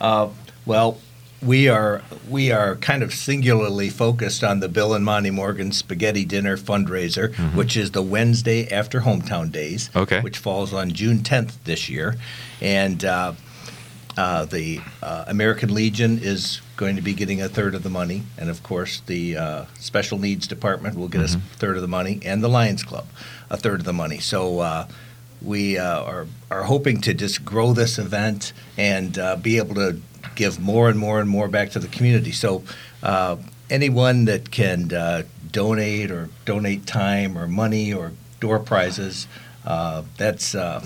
Uh, 0.00 0.28
well, 0.66 0.98
we 1.42 1.68
are 1.68 2.02
we 2.30 2.52
are 2.52 2.76
kind 2.76 3.02
of 3.02 3.12
singularly 3.12 3.90
focused 3.90 4.44
on 4.44 4.60
the 4.60 4.68
Bill 4.68 4.94
and 4.94 5.04
Monty 5.04 5.30
Morgan 5.30 5.72
Spaghetti 5.72 6.24
Dinner 6.24 6.56
fundraiser, 6.56 7.34
which 7.54 7.76
is 7.76 7.90
the 7.90 8.02
Wednesday 8.02 8.68
after 8.70 9.00
Hometown 9.00 9.50
Days, 9.50 9.90
Okay. 9.94 10.20
which 10.20 10.38
falls 10.38 10.72
on 10.72 10.92
June 10.92 11.18
10th 11.18 11.54
this 11.64 11.88
year, 11.88 12.16
and 12.60 13.04
uh, 13.04 13.32
uh, 14.16 14.44
the 14.44 14.80
uh, 15.02 15.24
American 15.26 15.74
Legion 15.74 16.18
is 16.22 16.60
going 16.76 16.96
to 16.96 17.02
be 17.02 17.12
getting 17.14 17.40
a 17.42 17.48
third 17.48 17.74
of 17.74 17.82
the 17.82 17.90
money, 17.90 18.22
and 18.38 18.48
of 18.48 18.62
course 18.62 19.00
the 19.06 19.36
uh, 19.36 19.64
Special 19.78 20.18
Needs 20.18 20.46
Department 20.46 20.96
will 20.96 21.08
get 21.08 21.22
us 21.22 21.34
a 21.34 21.38
third 21.38 21.76
of 21.76 21.82
the 21.82 21.88
money, 21.88 22.20
and 22.24 22.42
the 22.42 22.48
Lions 22.48 22.82
Club 22.84 23.06
a 23.50 23.56
third 23.56 23.80
of 23.80 23.86
the 23.86 23.92
money. 23.92 24.18
So. 24.18 24.60
Uh, 24.60 24.86
we 25.44 25.76
uh, 25.76 26.04
are 26.04 26.28
are 26.52 26.62
hoping 26.62 27.00
to 27.00 27.12
just 27.12 27.44
grow 27.44 27.72
this 27.72 27.98
event 27.98 28.52
and 28.78 29.18
uh, 29.18 29.34
be 29.34 29.58
able 29.58 29.74
to 29.74 30.00
give 30.34 30.58
more 30.60 30.88
and 30.88 30.98
more 30.98 31.20
and 31.20 31.28
more 31.28 31.48
back 31.48 31.70
to 31.70 31.78
the 31.78 31.88
community. 31.88 32.32
So 32.32 32.62
uh, 33.02 33.36
anyone 33.70 34.24
that 34.26 34.50
can 34.50 34.92
uh, 34.92 35.22
donate 35.50 36.10
or 36.10 36.28
donate 36.44 36.86
time 36.86 37.36
or 37.38 37.46
money 37.48 37.92
or 37.92 38.12
door 38.40 38.58
prizes, 38.58 39.26
uh, 39.64 40.02
that's 40.16 40.54
uh, 40.54 40.84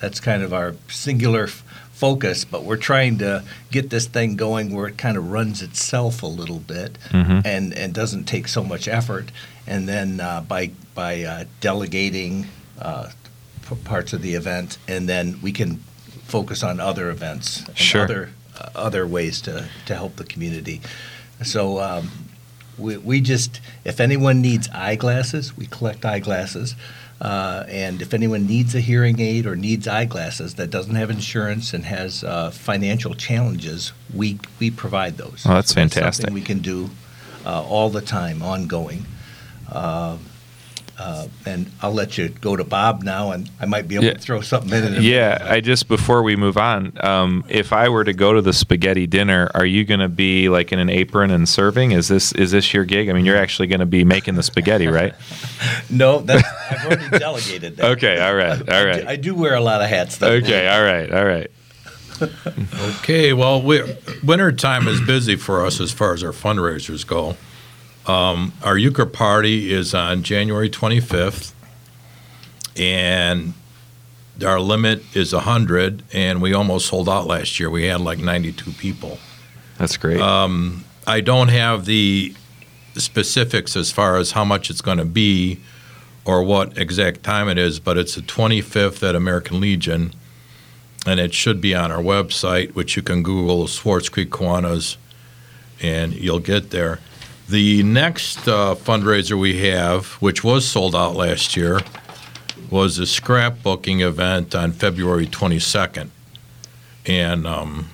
that's 0.00 0.20
kind 0.20 0.42
of 0.42 0.52
our 0.52 0.74
singular 0.88 1.44
f- 1.44 1.62
focus. 1.92 2.44
But 2.44 2.64
we're 2.64 2.76
trying 2.76 3.18
to 3.18 3.42
get 3.70 3.90
this 3.90 4.06
thing 4.06 4.36
going 4.36 4.74
where 4.74 4.86
it 4.88 4.98
kind 4.98 5.16
of 5.16 5.30
runs 5.30 5.62
itself 5.62 6.22
a 6.22 6.26
little 6.26 6.58
bit 6.60 6.98
Mhm. 7.10 7.42
and 7.44 7.72
and 7.74 7.94
doesn't 7.94 8.24
take 8.24 8.48
so 8.48 8.62
much 8.62 8.88
effort. 8.88 9.30
And 9.66 9.88
then 9.88 10.20
uh, 10.20 10.42
by 10.42 10.70
by 10.94 11.22
uh, 11.22 11.44
delegating 11.60 12.46
uh, 12.80 13.08
p- 13.68 13.74
parts 13.84 14.12
of 14.12 14.20
the 14.22 14.34
event, 14.34 14.78
and 14.88 15.08
then 15.08 15.38
we 15.42 15.52
can 15.52 15.80
focus 16.26 16.62
on 16.62 16.80
other 16.80 17.10
events 17.10 17.62
and 17.68 17.76
Sure. 17.78 18.02
other 18.04 18.30
other 18.74 19.06
ways 19.06 19.40
to 19.42 19.68
to 19.86 19.94
help 19.94 20.16
the 20.16 20.24
community. 20.24 20.80
So. 21.42 21.80
Um, 21.80 22.10
we, 22.76 22.96
we 22.96 23.20
just, 23.20 23.60
if 23.84 24.00
anyone 24.00 24.42
needs 24.42 24.68
eyeglasses, 24.70 25.56
we 25.56 25.66
collect 25.66 26.04
eyeglasses. 26.04 26.74
Uh, 27.20 27.64
and 27.68 28.02
if 28.02 28.12
anyone 28.12 28.46
needs 28.46 28.74
a 28.74 28.80
hearing 28.80 29.20
aid 29.20 29.46
or 29.46 29.54
needs 29.54 29.86
eyeglasses 29.86 30.56
that 30.56 30.70
doesn't 30.70 30.96
have 30.96 31.08
insurance 31.08 31.72
and 31.72 31.84
has 31.84 32.24
uh, 32.24 32.50
financial 32.50 33.14
challenges, 33.14 33.92
we, 34.12 34.40
we 34.58 34.70
provide 34.70 35.16
those. 35.16 35.44
Oh, 35.46 35.54
that's 35.54 35.68
So 35.68 35.74
fantastic. 35.74 36.24
something 36.24 36.34
we 36.34 36.40
can 36.40 36.58
do 36.58 36.90
uh, 37.46 37.62
all 37.62 37.90
the 37.90 38.00
time, 38.00 38.42
ongoing. 38.42 39.06
Uh, 40.98 41.02
uh, 41.02 41.26
and 41.46 41.70
I'll 41.82 41.92
let 41.92 42.16
you 42.18 42.28
go 42.28 42.56
to 42.56 42.64
Bob 42.64 43.02
now, 43.02 43.32
and 43.32 43.50
I 43.60 43.66
might 43.66 43.86
be 43.88 43.94
able 43.96 44.04
Yeah. 44.06 44.12
to 44.14 44.18
throw 44.18 44.40
something 44.40 44.72
in. 44.72 44.94
it. 44.94 45.02
Yeah, 45.02 45.38
I 45.48 45.60
just 45.60 45.88
before 45.88 46.22
we 46.22 46.36
move 46.36 46.56
on, 46.56 46.92
um, 47.02 47.44
if 47.48 47.72
I 47.72 47.88
were 47.88 48.04
to 48.04 48.12
go 48.12 48.32
to 48.32 48.40
the 48.42 48.52
spaghetti 48.52 49.06
dinner, 49.06 49.50
are 49.54 49.66
you 49.66 49.84
going 49.84 50.00
to 50.00 50.08
be 50.08 50.48
like 50.48 50.72
in 50.72 50.78
an 50.78 50.88
apron 50.90 51.30
and 51.30 51.48
serving? 51.48 51.92
Is 51.92 52.08
this 52.08 52.32
is 52.32 52.50
this 52.52 52.72
your 52.72 52.84
gig? 52.84 53.08
I 53.08 53.12
mean, 53.12 53.24
you're 53.24 53.36
actually 53.36 53.68
going 53.68 53.80
to 53.80 53.86
be 53.86 54.04
making 54.04 54.34
the 54.36 54.42
spaghetti, 54.42 54.86
right? 54.86 55.14
No, 55.90 56.20
that's, 56.20 56.46
I've 56.70 56.86
already 56.86 57.18
delegated 57.18 57.76
that. 57.76 57.90
Okay, 57.92 58.20
all 58.20 58.34
right, 58.34 58.68
all 58.68 58.84
right. 58.86 58.96
I 58.96 59.00
do- 59.00 59.08
I 59.08 59.16
do 59.16 59.34
wear 59.34 59.54
a 59.54 59.60
lot 59.60 59.82
of 59.82 59.88
hats, 59.88 60.16
though. 60.18 60.28
Okay, 60.32 60.66
all 60.68 60.82
right, 60.82 61.12
all 61.12 61.24
right. 61.24 61.50
Okay, 63.00 63.32
well, 63.32 63.60
we, 63.60 63.82
winter 64.22 64.52
time 64.52 64.86
is 64.88 65.00
busy 65.00 65.36
for 65.36 65.64
us 65.66 65.80
as 65.80 65.90
far 65.92 66.14
as 66.14 66.22
our 66.22 66.30
fundraisers 66.32 67.06
go. 67.06 67.36
Um, 68.06 68.52
our 68.62 68.76
euchre 68.76 69.06
party 69.06 69.72
is 69.72 69.94
on 69.94 70.22
January 70.22 70.68
25th, 70.68 71.52
and 72.76 73.54
our 74.44 74.60
limit 74.60 75.02
is 75.16 75.32
100, 75.32 76.02
and 76.12 76.42
we 76.42 76.52
almost 76.52 76.88
sold 76.88 77.08
out 77.08 77.26
last 77.26 77.58
year. 77.58 77.70
We 77.70 77.84
had 77.84 78.00
like 78.00 78.18
92 78.18 78.72
people. 78.72 79.18
That's 79.78 79.96
great. 79.96 80.20
Um, 80.20 80.84
I 81.06 81.20
don't 81.20 81.48
have 81.48 81.84
the 81.84 82.34
specifics 82.96 83.76
as 83.76 83.90
far 83.90 84.16
as 84.16 84.32
how 84.32 84.44
much 84.44 84.70
it's 84.70 84.80
going 84.80 84.98
to 84.98 85.04
be 85.04 85.60
or 86.24 86.42
what 86.42 86.76
exact 86.78 87.22
time 87.22 87.48
it 87.48 87.58
is, 87.58 87.80
but 87.80 87.98
it's 87.98 88.14
the 88.14 88.22
25th 88.22 89.06
at 89.06 89.14
American 89.14 89.60
Legion, 89.60 90.14
and 91.06 91.20
it 91.20 91.34
should 91.34 91.60
be 91.60 91.74
on 91.74 91.92
our 91.92 92.02
website, 92.02 92.74
which 92.74 92.96
you 92.96 93.02
can 93.02 93.22
Google 93.22 93.66
Swartz 93.68 94.08
Creek 94.08 94.30
Kiwanis, 94.30 94.96
and 95.82 96.14
you'll 96.14 96.38
get 96.38 96.70
there. 96.70 97.00
The 97.48 97.82
next 97.82 98.48
uh, 98.48 98.74
fundraiser 98.74 99.38
we 99.38 99.58
have, 99.68 100.06
which 100.14 100.42
was 100.42 100.66
sold 100.66 100.94
out 100.94 101.14
last 101.14 101.56
year, 101.56 101.80
was 102.70 102.98
a 102.98 103.02
scrapbooking 103.02 104.00
event 104.00 104.54
on 104.54 104.72
February 104.72 105.26
22nd. 105.26 106.08
And 107.04 107.46
um, 107.46 107.90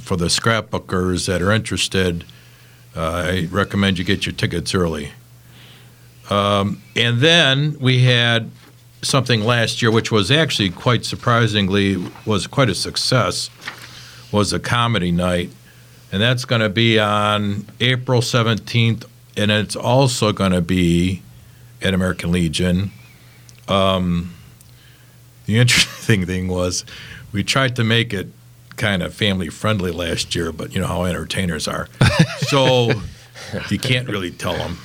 for 0.00 0.16
the 0.16 0.26
scrapbookers 0.26 1.26
that 1.26 1.42
are 1.42 1.50
interested, 1.50 2.24
uh, 2.94 3.24
I 3.26 3.48
recommend 3.50 3.98
you 3.98 4.04
get 4.04 4.24
your 4.24 4.34
tickets 4.34 4.72
early. 4.72 5.12
Um, 6.30 6.80
and 6.94 7.18
then 7.18 7.76
we 7.80 8.04
had 8.04 8.52
something 9.02 9.40
last 9.40 9.82
year, 9.82 9.90
which 9.90 10.12
was 10.12 10.30
actually 10.30 10.70
quite 10.70 11.04
surprisingly 11.04 11.96
was 12.24 12.46
quite 12.46 12.68
a 12.68 12.74
success, 12.74 13.50
was 14.30 14.52
a 14.52 14.60
comedy 14.60 15.10
night, 15.10 15.50
and 16.12 16.20
that's 16.20 16.44
going 16.44 16.60
to 16.60 16.68
be 16.68 16.98
on 16.98 17.66
April 17.80 18.22
seventeenth, 18.22 19.04
and 19.36 19.50
it's 19.50 19.76
also 19.76 20.32
going 20.32 20.52
to 20.52 20.60
be 20.62 21.22
at 21.82 21.94
American 21.94 22.32
Legion. 22.32 22.90
Um, 23.68 24.34
the 25.46 25.58
interesting 25.60 26.26
thing 26.26 26.48
was, 26.48 26.84
we 27.32 27.42
tried 27.44 27.76
to 27.76 27.84
make 27.84 28.12
it 28.12 28.28
kind 28.76 29.02
of 29.02 29.12
family 29.14 29.48
friendly 29.48 29.90
last 29.92 30.34
year, 30.34 30.52
but 30.52 30.74
you 30.74 30.80
know 30.80 30.86
how 30.86 31.04
entertainers 31.04 31.68
are. 31.68 31.88
So 32.50 32.90
you 33.68 33.78
can't 33.78 34.08
really 34.08 34.32
tell 34.32 34.54
them. 34.54 34.76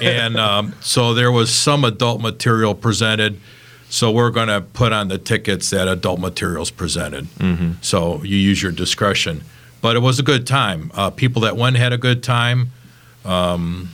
And 0.00 0.36
um, 0.36 0.74
so 0.80 1.12
there 1.12 1.32
was 1.32 1.52
some 1.52 1.84
adult 1.84 2.20
material 2.20 2.72
presented. 2.74 3.40
So 3.88 4.12
we're 4.12 4.30
going 4.30 4.46
to 4.46 4.60
put 4.60 4.92
on 4.92 5.08
the 5.08 5.18
tickets 5.18 5.70
that 5.70 5.88
adult 5.88 6.20
materials 6.20 6.70
presented. 6.70 7.26
So 7.82 8.22
you 8.22 8.36
use 8.36 8.62
your 8.62 8.70
discretion. 8.70 9.42
But 9.80 9.96
it 9.96 10.00
was 10.00 10.18
a 10.18 10.22
good 10.22 10.46
time. 10.46 10.90
Uh, 10.94 11.10
people 11.10 11.42
that 11.42 11.56
went 11.56 11.76
had 11.76 11.92
a 11.92 11.98
good 11.98 12.22
time. 12.22 12.70
Um, 13.24 13.90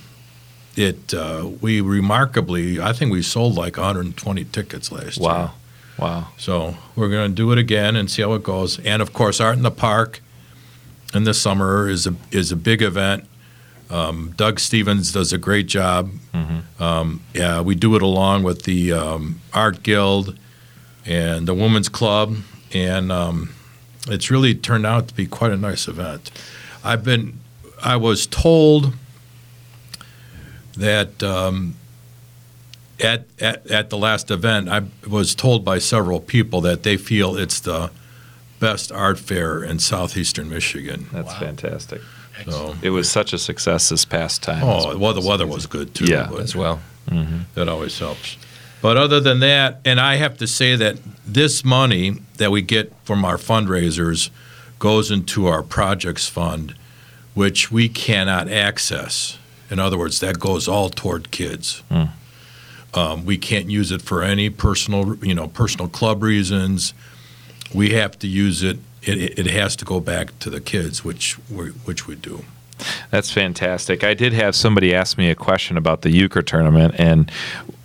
it 0.77 1.15
uh, 1.15 1.51
we 1.61 1.81
remarkably, 1.81 2.81
I 2.81 2.93
think 2.93 3.11
we 3.13 3.23
sold 3.23 3.55
like 3.55 3.77
120 3.77 4.45
tickets 4.45 4.93
last 4.93 5.19
year. 5.19 5.29
wow, 5.29 5.55
wow. 5.99 6.29
So 6.37 6.77
we're 6.95 7.09
going 7.09 7.31
to 7.31 7.35
do 7.35 7.51
it 7.53 7.59
again 7.59 7.97
and 7.97 8.11
see 8.11 8.23
how 8.23 8.35
it 8.35 8.43
goes. 8.43 8.79
And 8.81 9.01
of 9.01 9.13
course, 9.13 9.41
Art 9.41 9.57
in 9.57 9.63
the 9.63 9.71
Park 9.71 10.21
in 11.15 11.25
the 11.25 11.33
summer 11.35 11.89
is 11.89 12.07
a 12.07 12.15
is 12.31 12.53
a 12.53 12.57
big 12.57 12.83
event. 12.83 13.25
Um, 13.89 14.35
Doug 14.37 14.59
Stevens 14.59 15.13
does 15.13 15.33
a 15.33 15.39
great 15.39 15.67
job. 15.69 16.11
Um, 16.81 17.23
yeah, 17.33 17.61
we 17.63 17.75
do 17.75 17.95
it 17.97 18.03
along 18.03 18.43
with 18.43 18.65
the 18.65 18.93
um, 18.93 19.41
Art 19.55 19.83
Guild 19.83 20.37
and 21.07 21.47
the 21.49 21.55
Women's 21.55 21.89
Club, 21.89 22.37
and 22.75 23.11
um, 23.11 23.55
it's 24.09 24.31
really 24.31 24.55
turned 24.55 24.87
out 24.87 25.09
to 25.09 25.15
be 25.15 25.27
quite 25.27 25.53
a 25.53 25.57
nice 25.57 25.89
event. 25.89 26.31
I've 26.85 27.05
been, 27.05 27.41
I 27.83 27.97
was 27.97 28.27
told 28.27 28.93
that 30.77 31.23
um, 31.23 31.75
at, 33.03 33.25
at 33.41 33.67
at 33.71 33.91
the 33.91 33.99
last 33.99 34.31
event, 34.31 34.69
I 34.69 34.83
was 35.09 35.35
told 35.35 35.65
by 35.65 35.79
several 35.79 36.21
people 36.21 36.61
that 36.63 36.83
they 36.83 36.97
feel 36.97 37.37
it's 37.37 37.61
the 37.61 37.91
best 38.61 38.91
art 38.93 39.19
fair 39.19 39.63
in 39.63 39.79
southeastern 39.79 40.49
Michigan. 40.49 41.07
That's 41.13 41.35
fantastic. 41.35 42.01
So, 42.45 42.75
It 42.83 42.91
was 42.91 43.11
such 43.11 43.33
a 43.33 43.39
success 43.39 43.89
this 43.89 44.05
past 44.05 44.43
time. 44.43 44.63
oh, 44.63 44.97
well, 44.99 45.15
the 45.15 45.27
weather 45.27 45.47
was 45.47 45.67
good 45.67 45.95
too. 45.95 46.05
Yeah, 46.05 46.29
but- 46.31 46.41
as 46.41 46.55
well. 46.55 46.81
that 47.55 47.69
always 47.69 47.99
helps. 47.99 48.37
But 48.83 48.97
other 48.97 49.21
than 49.21 49.41
that, 49.41 49.81
and 49.85 49.99
I 50.01 50.17
have 50.17 50.37
to 50.39 50.47
say 50.47 50.77
that 50.77 50.99
this 51.27 51.65
money 51.65 52.19
that 52.37 52.51
we 52.51 52.63
get 52.63 52.93
from 53.05 53.25
our 53.25 53.37
fundraisers 53.37 54.31
goes 54.79 55.11
into 55.11 55.47
our 55.47 55.63
projects 55.63 56.29
fund, 56.29 56.75
which 57.35 57.73
we 57.73 57.89
cannot 57.89 58.49
access. 58.49 59.39
In 59.71 59.79
other 59.79 59.99
words, 59.99 60.21
that 60.21 60.39
goes 60.39 60.69
all 60.69 60.91
toward 60.91 61.31
kids. 61.31 61.83
Um, 62.95 63.25
we 63.27 63.37
can't 63.37 63.69
use 63.71 63.91
it 63.93 64.01
for 64.01 64.23
any 64.23 64.49
personal, 64.49 65.17
you 65.17 65.35
know, 65.35 65.49
personal 65.49 65.89
club 65.89 66.23
reasons. 66.23 66.95
We 67.75 67.91
have 67.91 68.19
to 68.21 68.29
use 68.29 68.63
it. 68.63 68.79
It, 69.03 69.39
it 69.39 69.47
has 69.47 69.77
to 69.77 69.85
go 69.85 70.01
back 70.01 70.39
to 70.41 70.51
the 70.51 70.61
kids, 70.61 71.05
which 71.05 71.39
we, 71.51 71.69
which 71.85 72.07
we 72.07 72.15
do. 72.15 72.45
That's 73.11 73.31
fantastic. 73.31 74.05
I 74.05 74.15
did 74.15 74.33
have 74.33 74.55
somebody 74.55 74.95
ask 74.95 75.17
me 75.19 75.31
a 75.31 75.35
question 75.35 75.77
about 75.77 76.03
the 76.03 76.11
euchre 76.11 76.43
tournament, 76.43 76.95
and 76.99 77.31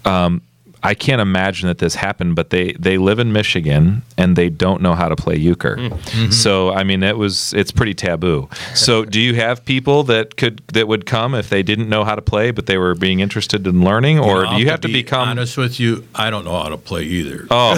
um, 0.05 0.41
I 0.83 0.93
can't 0.93 1.21
imagine 1.21 1.67
that 1.67 1.77
this 1.77 1.95
happened. 1.95 2.35
But 2.35 2.49
they 2.49 2.73
they 2.73 2.97
live 2.97 3.19
in 3.19 3.31
Michigan 3.31 4.01
and 4.17 4.35
they 4.35 4.49
don't 4.49 4.81
know 4.81 4.93
how 4.93 5.09
to 5.09 5.15
play 5.15 5.35
euchre. 5.37 5.89
So 6.31 6.71
I 6.71 6.83
mean, 6.83 7.03
it 7.03 7.17
was 7.17 7.53
it's 7.53 7.71
pretty 7.71 7.93
taboo. 7.93 8.49
So 8.73 9.05
do 9.05 9.19
you 9.19 9.35
have 9.35 9.63
people 9.65 10.03
that 10.03 10.37
could 10.37 10.61
that 10.73 10.87
would 10.87 11.05
come 11.05 11.35
if 11.35 11.49
they 11.49 11.63
didn't 11.63 11.89
know 11.89 12.03
how 12.03 12.15
to 12.15 12.21
play, 12.21 12.51
but 12.51 12.65
they 12.65 12.77
were 12.77 12.95
being 12.95 13.19
interested 13.19 13.65
in 13.67 13.83
learning, 13.83 14.19
or 14.19 14.43
know, 14.43 14.51
do 14.51 14.57
you 14.57 14.65
to 14.65 14.71
have 14.71 14.81
to 14.81 14.87
be 14.87 14.93
become? 14.93 15.27
honest 15.29 15.57
with 15.57 15.79
you? 15.79 16.05
I 16.15 16.29
don't 16.29 16.45
know 16.45 16.61
how 16.61 16.69
to 16.69 16.77
play 16.77 17.03
either. 17.03 17.47
Oh, 17.51 17.73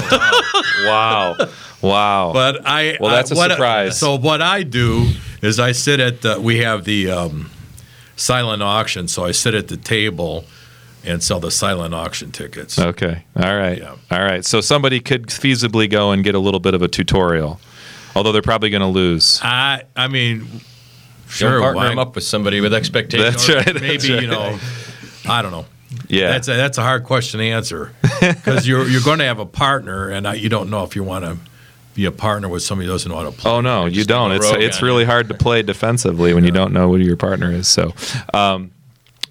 wow, 0.86 1.36
wow. 1.82 2.32
But 2.34 2.66
I 2.66 2.98
Well, 3.00 3.12
that's 3.12 3.32
a 3.32 3.36
a 3.36 3.50
surprise. 3.50 4.00
So 4.00 4.18
what 4.18 4.42
I 4.42 4.64
do 4.64 5.10
is 5.42 5.60
I 5.60 5.72
sit 5.74 6.00
at 6.00 6.22
the 6.22 6.40
we 6.40 6.60
have 6.60 6.86
the 6.86 7.12
um, 7.12 7.50
silent 8.16 8.64
auction, 8.64 9.08
so 9.08 9.26
I 9.26 9.32
sit 9.32 9.54
at 9.54 9.68
the 9.68 9.78
table 9.78 10.46
and 11.06 11.22
sell 11.24 11.40
the 11.40 11.52
silent 11.52 11.94
auction 11.94 12.32
tickets. 12.32 12.80
Okay. 12.80 13.26
All 13.36 13.56
right. 13.56 13.78
Yeah. 13.78 13.96
All 14.12 14.22
right. 14.22 14.46
So 14.46 14.62
somebody 14.62 15.00
could 15.00 15.28
feasibly 15.28 15.90
go 15.90 16.12
and 16.12 16.24
get 16.24 16.36
a 16.36 16.40
little 16.40 16.60
bit 16.60 16.74
of 16.74 16.82
a 16.82 16.88
tutorial, 16.88 17.60
although 18.16 18.32
they're 18.32 18.42
probably 18.42 18.70
going 18.70 18.82
to 18.82 18.88
lose. 18.88 19.40
I 19.44 19.84
I 19.96 20.08
mean, 20.08 20.48
Sure, 21.28 21.50
sure, 21.50 21.62
partner 21.62 21.76
why- 21.82 21.90
them 21.90 22.00
up 22.00 22.16
with 22.16 22.24
somebody 22.24 22.62
with 22.62 22.74
expectations. 22.74 23.48
That's 23.48 23.68
right. 23.68 23.74
maybe 23.82 23.98
that's 23.98 24.08
you 24.08 24.28
know, 24.28 24.60
I 25.28 25.42
don't 25.42 25.52
know. 25.52 25.66
Yeah. 26.08 26.32
That's 26.32 26.48
a, 26.48 26.54
that's 26.56 26.78
a 26.78 26.84
hard 26.84 27.04
question 27.06 27.40
to 27.40 27.46
answer 27.46 27.92
because 28.20 28.68
you're 28.68 28.88
you're 28.88 29.02
going 29.02 29.20
to 29.20 29.26
have 29.26 29.40
a 29.40 29.46
partner, 29.46 30.10
and 30.10 30.28
I, 30.28 30.36
you 30.36 30.50
don't 30.50 30.70
know 30.70 30.84
if 30.84 30.96
you 30.96 31.04
want 31.04 31.26
to 31.26 31.38
be 31.96 32.06
a 32.06 32.12
partner 32.12 32.50
with 32.50 32.64
somebody 32.64 32.88
who 32.88 32.94
doesn't 32.94 33.10
know 33.12 33.18
how 33.18 33.24
to 33.24 33.32
play. 33.32 33.52
Oh 33.52 33.62
no, 33.62 33.86
you 33.86 34.04
don't. 34.04 34.32
It's 34.32 34.50
it's 34.52 34.82
really 34.82 35.04
it. 35.04 35.08
hard 35.08 35.28
to 35.30 35.34
play 35.36 35.62
defensively 35.62 36.34
when 36.34 36.44
you 36.44 36.52
don't 36.52 36.74
know 36.74 36.90
who 36.90 36.98
your 36.98 37.16
partner 37.18 37.52
is. 37.52 37.68
So, 37.68 37.94
um, 38.34 38.72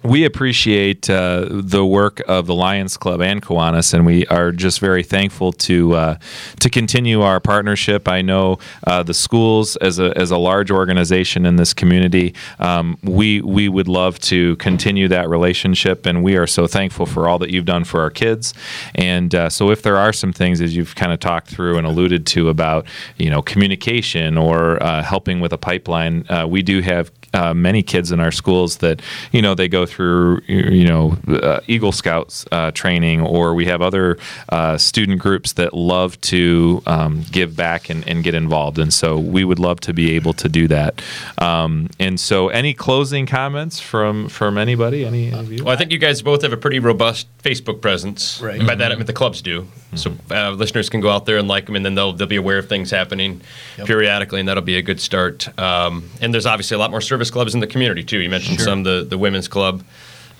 we 0.03 0.25
appreciate 0.25 1.09
uh, 1.09 1.47
the 1.49 1.85
work 1.85 2.21
of 2.27 2.45
the 2.45 2.53
Lions 2.53 2.97
Club 2.97 3.21
and 3.21 3.41
Kiwanis, 3.41 3.93
and 3.93 4.05
we 4.05 4.25
are 4.27 4.51
just 4.51 4.79
very 4.79 5.03
thankful 5.03 5.53
to 5.53 5.93
uh, 5.93 6.17
to 6.59 6.69
continue 6.69 7.21
our 7.21 7.39
partnership. 7.39 8.07
I 8.07 8.21
know 8.21 8.59
uh, 8.85 9.03
the 9.03 9.13
schools, 9.13 9.75
as 9.77 9.99
a 9.99 10.15
as 10.17 10.31
a 10.31 10.37
large 10.37 10.71
organization 10.71 11.45
in 11.45 11.55
this 11.55 11.73
community, 11.73 12.33
um, 12.59 12.97
we 13.03 13.41
we 13.41 13.69
would 13.69 13.87
love 13.87 14.19
to 14.19 14.57
continue 14.57 15.07
that 15.07 15.29
relationship, 15.29 16.05
and 16.05 16.23
we 16.23 16.35
are 16.35 16.47
so 16.47 16.67
thankful 16.67 17.05
for 17.05 17.29
all 17.29 17.39
that 17.39 17.51
you've 17.51 17.65
done 17.65 17.85
for 17.85 18.01
our 18.01 18.09
kids. 18.09 18.53
And 18.95 19.33
uh, 19.33 19.49
so, 19.49 19.71
if 19.71 19.83
there 19.83 19.97
are 19.97 20.11
some 20.11 20.33
things 20.33 20.59
as 20.59 20.75
you've 20.75 20.95
kind 20.95 21.13
of 21.13 21.19
talked 21.19 21.47
through 21.47 21.77
and 21.77 21.87
alluded 21.87 22.25
to 22.27 22.49
about 22.49 22.85
you 23.17 23.29
know 23.29 23.41
communication 23.41 24.37
or 24.37 24.81
uh, 24.83 25.01
helping 25.01 25.39
with 25.39 25.53
a 25.53 25.57
pipeline, 25.57 26.25
uh, 26.29 26.45
we 26.47 26.61
do 26.61 26.81
have 26.81 27.09
uh, 27.33 27.53
many 27.53 27.83
kids 27.83 28.11
in 28.11 28.19
our 28.19 28.31
schools 28.31 28.77
that 28.77 29.01
you 29.31 29.41
know 29.41 29.55
they 29.55 29.67
go 29.67 29.85
through 29.85 30.41
you 30.47 30.85
know 30.85 31.17
uh, 31.27 31.59
Eagle 31.67 31.91
Scouts 31.91 32.45
uh, 32.51 32.71
training, 32.71 33.21
or 33.21 33.53
we 33.53 33.65
have 33.65 33.81
other 33.81 34.17
uh, 34.49 34.77
student 34.77 35.19
groups 35.19 35.53
that 35.53 35.73
love 35.73 36.19
to 36.21 36.81
um, 36.85 37.23
give 37.31 37.55
back 37.55 37.89
and, 37.89 38.07
and 38.07 38.23
get 38.23 38.33
involved, 38.33 38.79
and 38.79 38.93
so 38.93 39.17
we 39.17 39.43
would 39.43 39.59
love 39.59 39.79
to 39.81 39.93
be 39.93 40.11
able 40.15 40.33
to 40.33 40.49
do 40.49 40.67
that. 40.67 41.01
Um, 41.37 41.89
and 41.99 42.19
so, 42.19 42.49
any 42.49 42.73
closing 42.73 43.25
comments 43.25 43.79
from 43.79 44.29
from 44.29 44.57
anybody? 44.57 45.05
Any 45.05 45.31
of 45.31 45.51
you? 45.51 45.63
Well, 45.63 45.73
I 45.73 45.77
think 45.77 45.91
you 45.91 45.99
guys 45.99 46.21
both 46.21 46.41
have 46.43 46.53
a 46.53 46.57
pretty 46.57 46.79
robust 46.79 47.27
Facebook 47.39 47.81
presence. 47.81 48.41
Right. 48.41 48.57
And 48.57 48.67
by 48.67 48.75
that, 48.75 48.91
I 48.91 48.95
mean 48.95 49.05
the 49.05 49.13
clubs 49.13 49.41
do. 49.41 49.67
So 49.95 50.15
uh, 50.31 50.51
listeners 50.51 50.89
can 50.89 51.01
go 51.01 51.09
out 51.09 51.25
there 51.25 51.37
and 51.37 51.47
like 51.47 51.65
them, 51.65 51.75
and 51.75 51.85
then 51.85 51.95
they'll 51.95 52.13
they'll 52.13 52.27
be 52.27 52.35
aware 52.35 52.57
of 52.57 52.67
things 52.67 52.91
happening 52.91 53.41
periodically, 53.77 54.39
and 54.39 54.49
that'll 54.49 54.63
be 54.63 54.77
a 54.77 54.81
good 54.81 54.99
start. 54.99 55.47
Um, 55.59 56.09
and 56.21 56.33
there's 56.33 56.45
obviously 56.45 56.75
a 56.75 56.79
lot 56.79 56.91
more 56.91 57.01
service 57.01 57.22
clubs 57.31 57.53
in 57.53 57.59
the 57.61 57.67
community 57.67 58.03
too. 58.03 58.19
You 58.19 58.29
mentioned 58.29 58.59
some 58.61 58.83
the 58.83 59.05
the 59.07 59.17
women's 59.17 59.47
club, 59.47 59.83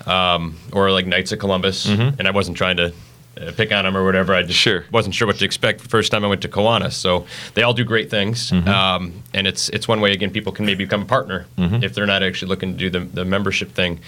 um, 0.06 0.58
or 0.72 0.90
like 0.90 1.06
Knights 1.06 1.32
of 1.32 1.38
Columbus, 1.38 1.86
and 1.86 2.26
I 2.26 2.30
wasn't 2.30 2.56
trying 2.56 2.76
to. 2.78 2.92
Uh, 3.36 3.50
pick 3.50 3.72
on 3.72 3.82
them 3.82 3.96
or 3.96 4.04
whatever. 4.04 4.32
I 4.32 4.42
just 4.44 4.60
Sure. 4.60 4.84
wasn't 4.92 5.12
sure 5.16 5.26
what 5.26 5.38
to 5.40 5.44
expect 5.44 5.82
the 5.82 5.88
first 5.88 6.12
time 6.12 6.24
I 6.24 6.28
went 6.28 6.40
to 6.42 6.48
Kiwanis. 6.48 6.92
So 6.92 7.26
they 7.54 7.64
all 7.64 7.74
do 7.74 7.82
great 7.82 8.08
things, 8.08 8.52
um, 8.52 9.12
and 9.34 9.48
it's 9.48 9.68
it's 9.70 9.88
one 9.88 10.00
way 10.00 10.12
again 10.12 10.30
people 10.30 10.52
can 10.52 10.64
maybe 10.66 10.84
become 10.84 11.02
a 11.02 11.04
partner 11.04 11.44
if 11.58 11.94
they're 11.94 12.06
not 12.06 12.22
actually 12.22 12.50
looking 12.50 12.74
to 12.74 12.78
do 12.78 12.90
the, 12.90 13.00
the 13.00 13.24
membership 13.24 13.72
thing. 13.72 13.98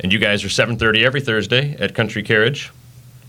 And 0.00 0.12
you 0.12 0.18
guys 0.18 0.42
are 0.44 0.48
7:30 0.48 1.04
every 1.04 1.20
Thursday 1.20 1.76
at 1.78 1.94
Country 1.94 2.24
Carriage 2.24 2.72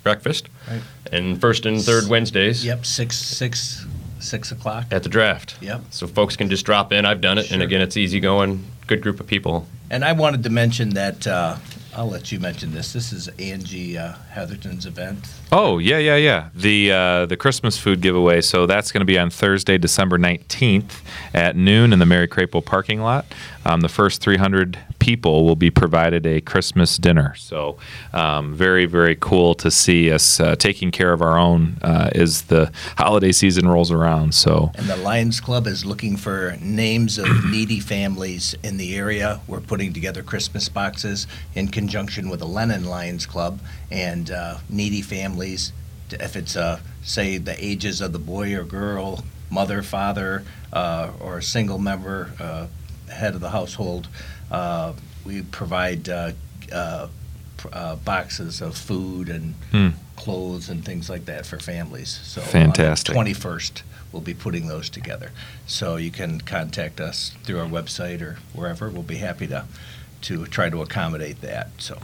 breakfast, 0.02 0.50
Right. 0.68 0.82
and 1.12 1.40
first 1.40 1.68
and 1.68 1.80
third 1.80 2.08
Wednesdays 2.10 2.66
Yep, 2.66 2.84
six, 2.88 3.16
six, 3.16 3.86
six 4.24 4.52
o'clock. 4.52 4.86
at 4.92 5.04
the 5.04 5.10
draft. 5.10 5.56
Yep. 5.62 5.82
So 5.92 6.08
folks 6.08 6.36
can 6.36 6.50
just 6.50 6.66
drop 6.66 6.92
in. 6.92 7.06
I've 7.06 7.22
done 7.22 7.38
it, 7.38 7.52
and 7.52 7.62
again, 7.62 7.82
it's 7.82 7.98
easy 7.98 8.20
going. 8.20 8.64
Good 8.88 9.02
group 9.02 9.20
of 9.20 9.28
people. 9.28 9.68
And 9.90 10.04
I 10.04 10.12
wanted 10.14 10.44
to 10.44 10.50
mention 10.50 10.90
that, 10.92 11.26
uh, 11.28 11.56
I'll 11.96 12.10
let 12.10 12.32
you 12.32 12.40
mention 12.40 12.72
this. 12.74 12.92
This 12.94 13.14
is 13.14 13.28
Angie 13.38 13.98
uh, 13.98 14.14
Heatherton's 14.32 14.88
event. 14.88 15.28
Oh 15.52 15.78
yeah, 15.78 16.00
yeah, 16.00 16.16
yeah. 16.16 16.50
The 16.56 16.92
uh, 16.92 17.26
the 17.28 17.38
Christmas 17.38 17.78
food 17.78 18.02
giveaway. 18.02 18.42
So 18.42 18.66
that's 18.66 18.92
going 18.92 19.02
to 19.02 19.06
be 19.06 19.20
on 19.20 19.30
Thursday, 19.30 19.78
December 19.78 20.18
nineteenth 20.18 21.04
at 21.36 21.56
noon 21.56 21.94
in 21.94 22.00
the 22.00 22.06
Mary 22.08 22.28
Crapo 22.28 22.66
parking 22.66 23.02
lot. 23.02 23.26
Um, 23.66 23.82
the 23.82 23.90
first 23.90 24.22
300 24.22 24.78
people 25.04 25.44
will 25.44 25.58
be 25.58 25.70
provided 25.70 26.26
a 26.26 26.40
Christmas 26.40 26.96
dinner. 26.96 27.36
So 27.36 27.78
um, 28.14 28.54
very, 28.54 28.86
very 28.86 29.18
cool 29.18 29.54
to 29.56 29.70
see 29.70 30.10
us 30.10 30.40
uh, 30.40 30.56
taking 30.56 30.92
care 30.92 31.12
of 31.12 31.22
our 31.22 31.38
own 31.38 31.78
uh, 31.82 32.10
as 32.16 32.44
the 32.44 32.72
holiday 32.98 33.34
season 33.34 33.68
rolls 33.68 33.92
around. 33.92 34.34
So 34.34 34.72
And 34.76 34.88
the 34.88 34.96
Lions 34.96 35.42
Club 35.42 35.68
is 35.68 35.84
looking 35.84 36.16
for 36.16 36.56
names 36.62 37.18
of 37.18 37.28
needy 37.52 37.82
families 37.82 38.56
in 38.64 38.78
the 38.78 38.96
area. 38.96 39.42
We're 39.46 39.60
putting 39.60 39.92
together 39.92 40.24
Christmas 40.24 40.70
boxes 40.70 41.28
in 41.54 41.68
conjunction 41.68 42.30
with 42.30 42.40
the 42.40 42.48
Lennon 42.48 42.86
Lions 42.86 43.26
Club 43.26 43.60
and 43.92 44.32
uh, 44.32 44.60
needy 44.70 45.02
families. 45.02 45.74
If 46.12 46.38
it's, 46.38 46.56
uh, 46.56 46.80
say, 47.04 47.38
the 47.38 47.62
ages 47.62 48.00
of 48.00 48.14
the 48.14 48.20
boy 48.20 48.56
or 48.56 48.64
girl, 48.64 49.26
mother, 49.50 49.82
father, 49.82 50.46
uh, 50.72 51.12
or 51.20 51.40
a 51.40 51.44
single 51.44 51.78
member, 51.78 52.32
uh, 52.40 52.68
head 53.14 53.36
of 53.36 53.42
the 53.42 53.50
household, 53.50 54.08
uh, 54.54 54.94
we 55.26 55.42
provide 55.42 56.08
uh, 56.08 56.32
uh, 56.72 57.08
pr- 57.58 57.68
uh, 57.74 57.96
boxes 57.98 58.62
of 58.62 58.78
food 58.78 59.28
and 59.30 59.56
Hmm. 59.72 59.90
clothes 60.16 60.70
and 60.70 60.86
things 60.86 61.10
like 61.10 61.26
that 61.26 61.46
for 61.46 61.60
families. 61.60 62.20
So 62.24 62.42
on 62.42 62.46
the 62.48 62.52
Fantastic. 62.52 63.16
21st, 63.16 63.82
we'll 64.12 64.22
be 64.22 64.34
putting 64.36 64.68
those 64.68 64.90
together. 64.90 65.32
So 65.66 65.96
you 65.98 66.12
can 66.12 66.40
contact 66.42 67.02
us 67.02 67.32
through 67.44 67.60
our 67.60 67.68
website 67.68 68.22
or 68.22 68.38
wherever. 68.54 68.90
We'll 68.90 69.02
be 69.04 69.18
happy 69.18 69.48
to 69.48 69.66
to 70.24 70.46
try 70.48 70.70
to 70.70 70.82
accommodate 70.82 71.42
that. 71.42 71.70
So 71.78 71.98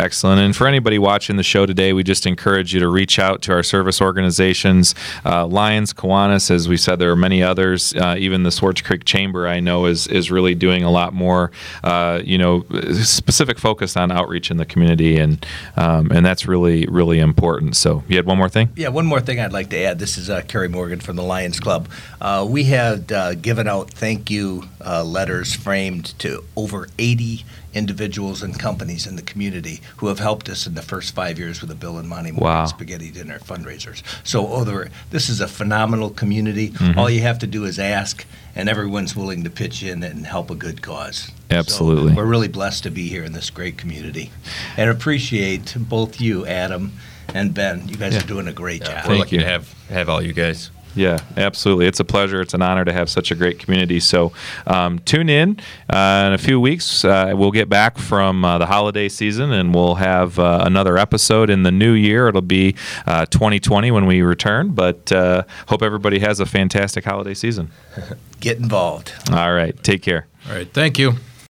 Excellent. 0.00 0.40
And 0.40 0.56
for 0.56 0.66
anybody 0.66 0.98
watching 0.98 1.36
the 1.36 1.42
show 1.42 1.66
today, 1.66 1.92
we 1.92 2.02
just 2.02 2.24
encourage 2.24 2.72
you 2.72 2.80
to 2.80 2.88
reach 2.88 3.18
out 3.18 3.42
to 3.42 3.52
our 3.52 3.62
service 3.62 4.00
organizations, 4.00 4.94
uh, 5.26 5.46
Lions, 5.46 5.92
Kiwanis. 5.92 6.50
As 6.50 6.70
we 6.70 6.78
said, 6.78 6.98
there 6.98 7.10
are 7.10 7.16
many 7.16 7.42
others. 7.42 7.94
Uh, 7.94 8.16
even 8.18 8.42
the 8.42 8.50
Swartz 8.50 8.80
Creek 8.80 9.04
Chamber, 9.04 9.46
I 9.46 9.60
know, 9.60 9.84
is 9.84 10.06
is 10.06 10.30
really 10.30 10.54
doing 10.54 10.84
a 10.84 10.90
lot 10.90 11.12
more. 11.12 11.50
Uh, 11.84 12.22
you 12.24 12.38
know, 12.38 12.64
specific 13.02 13.58
focus 13.58 13.94
on 13.94 14.10
outreach 14.10 14.50
in 14.50 14.56
the 14.56 14.64
community, 14.64 15.18
and 15.18 15.44
um, 15.76 16.10
and 16.10 16.24
that's 16.24 16.46
really 16.46 16.86
really 16.86 17.18
important. 17.18 17.76
So, 17.76 18.02
you 18.08 18.16
had 18.16 18.24
one 18.24 18.38
more 18.38 18.48
thing. 18.48 18.70
Yeah, 18.76 18.88
one 18.88 19.04
more 19.04 19.20
thing 19.20 19.38
I'd 19.38 19.52
like 19.52 19.68
to 19.70 19.78
add. 19.78 19.98
This 19.98 20.16
is 20.16 20.30
uh, 20.30 20.40
Kerry 20.48 20.68
Morgan 20.68 21.00
from 21.00 21.16
the 21.16 21.24
Lions 21.24 21.60
Club. 21.60 21.90
Uh, 22.22 22.46
we 22.48 22.64
had 22.64 23.12
uh, 23.12 23.34
given 23.34 23.68
out 23.68 23.90
thank 23.90 24.30
you 24.30 24.64
uh, 24.84 25.04
letters 25.04 25.54
framed 25.54 26.18
to 26.20 26.44
over 26.56 26.88
80 26.98 27.44
individuals 27.74 28.42
and 28.42 28.58
companies 28.58 29.06
in 29.06 29.16
the 29.16 29.22
community 29.22 29.80
who 29.98 30.08
have 30.08 30.18
helped 30.18 30.48
us 30.48 30.66
in 30.66 30.74
the 30.74 30.82
first 30.82 31.14
five 31.14 31.38
years 31.38 31.60
with 31.60 31.68
the 31.70 31.76
Bill 31.76 31.98
and 31.98 32.08
Monty 32.08 32.32
Wow. 32.32 32.64
Spaghetti 32.66 33.10
Dinner 33.10 33.38
fundraisers. 33.38 34.02
So, 34.24 34.46
oh, 34.46 34.84
this 35.10 35.28
is 35.28 35.40
a 35.40 35.46
phenomenal 35.48 36.10
community. 36.10 36.72
All 36.96 37.08
you 37.08 37.20
have 37.20 37.38
to 37.40 37.46
do 37.46 37.64
is 37.64 37.78
ask, 37.78 38.26
and 38.56 38.68
everyone's 38.68 39.14
willing 39.14 39.44
to 39.44 39.50
pitch 39.50 39.82
in 39.82 40.02
and 40.02 40.26
help 40.26 40.50
a 40.50 40.54
good 40.56 40.82
cause. 40.82 41.26
So 41.50 41.56
Absolutely. 41.56 42.14
we're 42.14 42.24
really 42.26 42.48
blessed 42.48 42.82
to 42.84 42.90
be 42.90 43.08
here 43.08 43.24
in 43.24 43.32
this 43.32 43.50
great 43.50 43.76
community, 43.78 44.30
and 44.76 44.90
appreciate 44.90 45.74
both 45.78 46.20
you, 46.20 46.46
Adam 46.46 46.92
and 47.34 47.54
Ben. 47.54 47.88
You 47.88 47.96
guys 47.96 48.14
Yeah. 48.14 48.20
are 48.24 48.26
doing 48.26 48.48
a 48.48 48.52
great 48.52 48.80
Yeah, 48.82 48.86
job. 48.88 48.96
we're 48.96 49.02
Thank 49.10 49.18
lucky 49.20 49.36
you. 49.36 49.42
to 49.42 49.48
have 49.48 49.74
have 49.88 50.08
all 50.08 50.22
you 50.22 50.32
guys. 50.32 50.70
Yeah, 50.94 51.18
absolutely. 51.36 51.86
It's 51.86 52.00
a 52.00 52.04
pleasure. 52.04 52.40
It's 52.40 52.54
an 52.54 52.62
honor 52.62 52.84
to 52.84 52.92
have 52.92 53.08
such 53.08 53.30
a 53.30 53.34
great 53.34 53.58
community. 53.58 54.00
So 54.00 54.32
um, 54.66 54.98
tune 55.00 55.28
in 55.28 55.58
uh, 55.88 56.24
in 56.26 56.32
a 56.32 56.38
few 56.38 56.60
weeks. 56.60 57.04
Uh, 57.04 57.32
we'll 57.34 57.52
get 57.52 57.68
back 57.68 57.98
from 57.98 58.44
uh, 58.44 58.58
the 58.58 58.66
holiday 58.66 59.08
season 59.08 59.52
and 59.52 59.74
we'll 59.74 59.96
have 59.96 60.38
uh, 60.38 60.62
another 60.64 60.98
episode 60.98 61.50
in 61.50 61.62
the 61.62 61.72
new 61.72 61.92
year. 61.92 62.28
It'll 62.28 62.40
be 62.42 62.74
uh, 63.06 63.26
2020 63.26 63.90
when 63.90 64.06
we 64.06 64.22
return, 64.22 64.70
but 64.70 65.10
uh, 65.12 65.44
hope 65.68 65.82
everybody 65.82 66.18
has 66.20 66.40
a 66.40 66.46
fantastic 66.46 67.04
holiday 67.04 67.34
season. 67.34 67.70
Get 68.40 68.58
involved. 68.58 69.12
All 69.30 69.52
right. 69.52 69.80
Take 69.82 70.02
care. 70.02 70.26
All 70.48 70.54
right. 70.54 70.72
Thank 70.72 70.98
you. 70.98 71.14